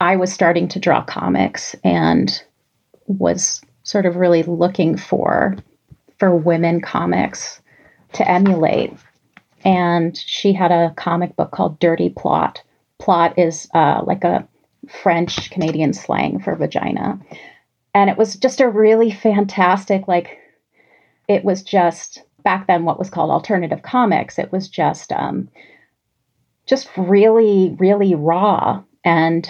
I 0.00 0.16
was 0.16 0.32
starting 0.32 0.68
to 0.68 0.78
draw 0.78 1.02
comics 1.02 1.74
and 1.84 2.42
was 3.06 3.60
sort 3.82 4.06
of 4.06 4.16
really 4.16 4.42
looking 4.42 4.96
for 4.96 5.56
for 6.18 6.34
women 6.34 6.80
comics 6.80 7.60
to 8.12 8.28
emulate 8.28 8.92
and 9.64 10.16
she 10.16 10.52
had 10.52 10.70
a 10.70 10.92
comic 10.96 11.36
book 11.36 11.50
called 11.50 11.78
Dirty 11.78 12.10
Plotte. 12.10 12.62
Plotte 12.98 13.38
is 13.38 13.68
uh, 13.74 14.02
like 14.06 14.24
a 14.24 14.46
French 14.88 15.50
Canadian 15.50 15.92
slang 15.92 16.38
for 16.38 16.54
vagina. 16.54 17.18
And 17.94 18.08
it 18.08 18.16
was 18.16 18.36
just 18.36 18.60
a 18.60 18.68
really 18.68 19.10
fantastic, 19.10 20.06
like, 20.06 20.38
it 21.28 21.44
was 21.44 21.62
just 21.62 22.22
back 22.44 22.66
then 22.66 22.84
what 22.84 22.98
was 22.98 23.10
called 23.10 23.30
alternative 23.30 23.82
comics. 23.82 24.38
It 24.38 24.52
was 24.52 24.68
just, 24.68 25.12
um, 25.12 25.48
just 26.68 26.88
really, 26.96 27.74
really 27.78 28.14
raw 28.14 28.82
and 29.04 29.48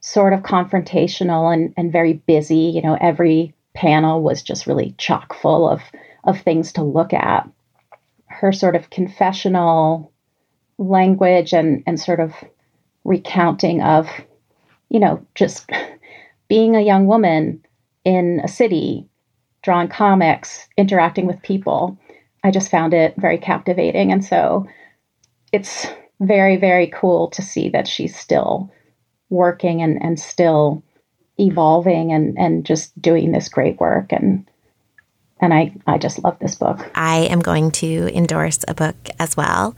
sort 0.00 0.32
of 0.32 0.40
confrontational 0.40 1.52
and, 1.52 1.72
and 1.76 1.92
very 1.92 2.14
busy. 2.14 2.72
You 2.74 2.82
know, 2.82 2.98
every 3.00 3.54
panel 3.74 4.22
was 4.22 4.42
just 4.42 4.66
really 4.66 4.94
chock 4.98 5.34
full 5.34 5.68
of, 5.68 5.80
of 6.24 6.40
things 6.40 6.72
to 6.72 6.82
look 6.82 7.14
at 7.14 7.48
her 8.26 8.52
sort 8.52 8.74
of 8.74 8.90
confessional 8.90 10.12
language 10.76 11.52
and, 11.52 11.82
and 11.86 11.98
sort 11.98 12.20
of 12.20 12.34
recounting 13.04 13.80
of, 13.82 14.08
you 14.90 15.00
know, 15.00 15.24
just 15.34 15.70
being 16.48 16.74
a 16.74 16.80
young 16.80 17.06
woman 17.06 17.64
in 18.04 18.40
a 18.42 18.48
city, 18.48 19.06
drawing 19.62 19.88
comics, 19.88 20.66
interacting 20.76 21.26
with 21.26 21.42
people. 21.42 21.96
I 22.42 22.50
just 22.50 22.70
found 22.70 22.94
it 22.94 23.14
very 23.16 23.38
captivating. 23.38 24.10
And 24.12 24.24
so 24.24 24.66
it's 25.52 25.86
very, 26.20 26.56
very 26.56 26.88
cool 26.88 27.28
to 27.30 27.42
see 27.42 27.68
that 27.70 27.88
she's 27.88 28.16
still 28.16 28.70
working 29.30 29.82
and, 29.82 30.02
and 30.02 30.18
still 30.18 30.82
evolving 31.38 32.12
and, 32.12 32.36
and 32.38 32.64
just 32.64 33.00
doing 33.00 33.32
this 33.32 33.48
great 33.48 33.78
work. 33.80 34.12
And 34.12 34.48
and 35.40 35.54
I, 35.54 35.72
I 35.86 35.98
just 35.98 36.22
love 36.24 36.36
this 36.40 36.56
book. 36.56 36.90
I 36.96 37.18
am 37.30 37.38
going 37.38 37.70
to 37.72 38.10
endorse 38.12 38.64
a 38.66 38.74
book 38.74 38.96
as 39.20 39.36
well. 39.36 39.76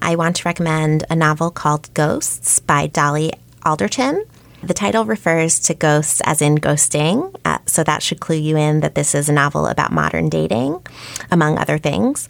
I 0.00 0.16
want 0.16 0.36
to 0.36 0.48
recommend 0.48 1.04
a 1.10 1.16
novel 1.16 1.50
called 1.50 1.92
Ghosts 1.92 2.60
by 2.60 2.86
Dolly 2.86 3.32
Alderton. 3.62 4.24
The 4.62 4.74
title 4.74 5.04
refers 5.04 5.58
to 5.60 5.74
ghosts 5.74 6.22
as 6.24 6.40
in 6.40 6.56
ghosting, 6.56 7.34
uh, 7.44 7.58
so 7.66 7.82
that 7.82 8.02
should 8.02 8.20
clue 8.20 8.36
you 8.36 8.56
in 8.56 8.80
that 8.80 8.94
this 8.94 9.14
is 9.14 9.28
a 9.28 9.32
novel 9.32 9.66
about 9.66 9.92
modern 9.92 10.28
dating, 10.28 10.86
among 11.30 11.58
other 11.58 11.78
things. 11.78 12.28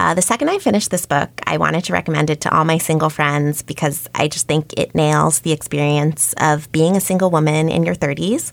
Uh, 0.00 0.14
the 0.14 0.22
second 0.22 0.48
I 0.48 0.56
finished 0.56 0.90
this 0.90 1.04
book, 1.04 1.28
I 1.46 1.58
wanted 1.58 1.84
to 1.84 1.92
recommend 1.92 2.30
it 2.30 2.40
to 2.40 2.56
all 2.56 2.64
my 2.64 2.78
single 2.78 3.10
friends 3.10 3.60
because 3.60 4.08
I 4.14 4.28
just 4.28 4.48
think 4.48 4.72
it 4.78 4.94
nails 4.94 5.40
the 5.40 5.52
experience 5.52 6.34
of 6.38 6.72
being 6.72 6.96
a 6.96 7.02
single 7.02 7.30
woman 7.30 7.68
in 7.68 7.84
your 7.84 7.94
30s, 7.94 8.52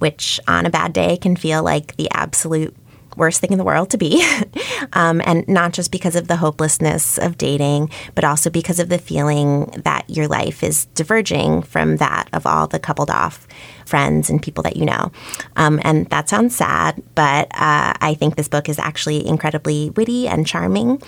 which 0.00 0.40
on 0.48 0.66
a 0.66 0.70
bad 0.70 0.92
day 0.92 1.16
can 1.16 1.36
feel 1.36 1.62
like 1.62 1.94
the 1.94 2.10
absolute 2.10 2.74
worst 3.20 3.40
thing 3.40 3.52
in 3.52 3.58
the 3.58 3.64
world 3.64 3.90
to 3.90 3.98
be. 3.98 4.26
um, 4.94 5.20
and 5.24 5.46
not 5.46 5.72
just 5.72 5.92
because 5.92 6.16
of 6.16 6.26
the 6.26 6.36
hopelessness 6.36 7.18
of 7.18 7.38
dating, 7.38 7.90
but 8.16 8.24
also 8.24 8.50
because 8.50 8.80
of 8.80 8.88
the 8.88 8.98
feeling 8.98 9.66
that 9.84 10.08
your 10.08 10.26
life 10.26 10.64
is 10.64 10.86
diverging 10.86 11.62
from 11.62 11.98
that 11.98 12.28
of 12.32 12.46
all 12.46 12.66
the 12.66 12.80
coupled 12.80 13.10
off 13.10 13.46
friends 13.86 14.30
and 14.30 14.42
people 14.42 14.62
that 14.62 14.76
you 14.76 14.86
know. 14.86 15.12
Um, 15.56 15.80
and 15.84 16.06
that 16.10 16.28
sounds 16.28 16.56
sad, 16.56 17.00
but 17.14 17.46
uh, 17.52 17.92
I 18.00 18.16
think 18.18 18.36
this 18.36 18.48
book 18.48 18.68
is 18.68 18.78
actually 18.78 19.26
incredibly 19.26 19.90
witty 19.90 20.26
and 20.26 20.46
charming. 20.46 21.02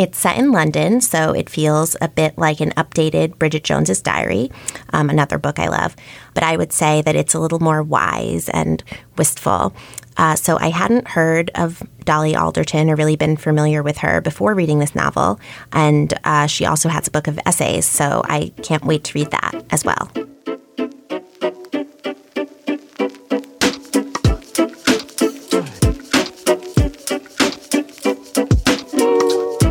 It's 0.00 0.16
set 0.16 0.38
in 0.38 0.50
London, 0.50 1.02
so 1.02 1.32
it 1.32 1.50
feels 1.50 1.94
a 2.00 2.08
bit 2.08 2.38
like 2.38 2.62
an 2.62 2.70
updated 2.70 3.38
Bridget 3.38 3.64
Jones's 3.64 4.00
Diary, 4.00 4.50
um, 4.94 5.10
another 5.10 5.36
book 5.36 5.58
I 5.58 5.68
love. 5.68 5.94
But 6.32 6.42
I 6.42 6.56
would 6.56 6.72
say 6.72 7.02
that 7.02 7.16
it's 7.16 7.34
a 7.34 7.38
little 7.38 7.58
more 7.58 7.82
wise 7.82 8.48
and 8.48 8.82
wistful. 9.18 9.74
Uh, 10.16 10.36
so 10.36 10.56
I 10.58 10.70
hadn't 10.70 11.08
heard 11.08 11.50
of 11.54 11.82
Dolly 12.06 12.34
Alderton 12.34 12.88
or 12.88 12.96
really 12.96 13.16
been 13.16 13.36
familiar 13.36 13.82
with 13.82 13.98
her 13.98 14.22
before 14.22 14.54
reading 14.54 14.78
this 14.78 14.94
novel. 14.94 15.38
And 15.70 16.14
uh, 16.24 16.46
she 16.46 16.64
also 16.64 16.88
has 16.88 17.06
a 17.06 17.10
book 17.10 17.26
of 17.26 17.38
essays, 17.44 17.84
so 17.84 18.22
I 18.24 18.54
can't 18.62 18.86
wait 18.86 19.04
to 19.04 19.18
read 19.18 19.32
that 19.32 19.66
as 19.68 19.84
well. 19.84 20.10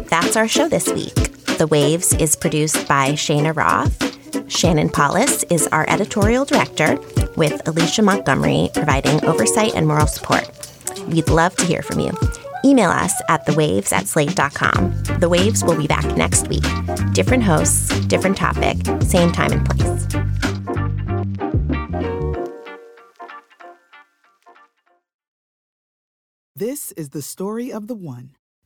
That's 0.10 0.36
our 0.36 0.48
show 0.48 0.67
this 0.67 0.91
week. 0.91 1.13
The 1.60 1.67
Waves 1.69 2.13
is 2.13 2.36
produced 2.36 2.88
by 2.88 3.12
Shana 3.12 3.56
Roth. 3.56 4.52
Shannon 4.52 4.89
Palus 4.89 5.43
is 5.52 5.67
our 5.67 5.88
editorial 5.88 6.45
director, 6.45 7.00
with 7.38 7.67
Alicia 7.67 8.02
Montgomery 8.02 8.69
providing 8.74 9.24
oversight 9.24 9.76
and 9.76 9.88
moral 9.88 10.08
support. 10.08 10.50
We'd 11.08 11.30
love 11.30 11.56
to 11.58 11.65
hear 11.65 11.84
from 11.84 12.00
you. 12.00 12.12
Email 12.65 12.89
us 12.89 13.13
at 13.30 13.45
thewaves 13.45 13.93
at 13.93 14.08
slate.com. 14.08 15.04
The 15.19 15.30
Waves 15.30 15.63
will 15.63 15.78
be 15.78 15.86
back 15.86 16.06
next 16.17 16.48
week. 16.48 16.63
Different 17.13 17.43
hosts, 17.43 17.88
different 18.08 18.36
topic, 18.36 18.78
same 19.04 19.32
time 19.32 19.52
and 19.52 19.69
place. 19.69 20.08
This 26.56 26.91
is 26.93 27.10
the 27.10 27.22
story 27.22 27.72
of 27.72 27.86
the 27.88 27.95
one. 27.95 28.32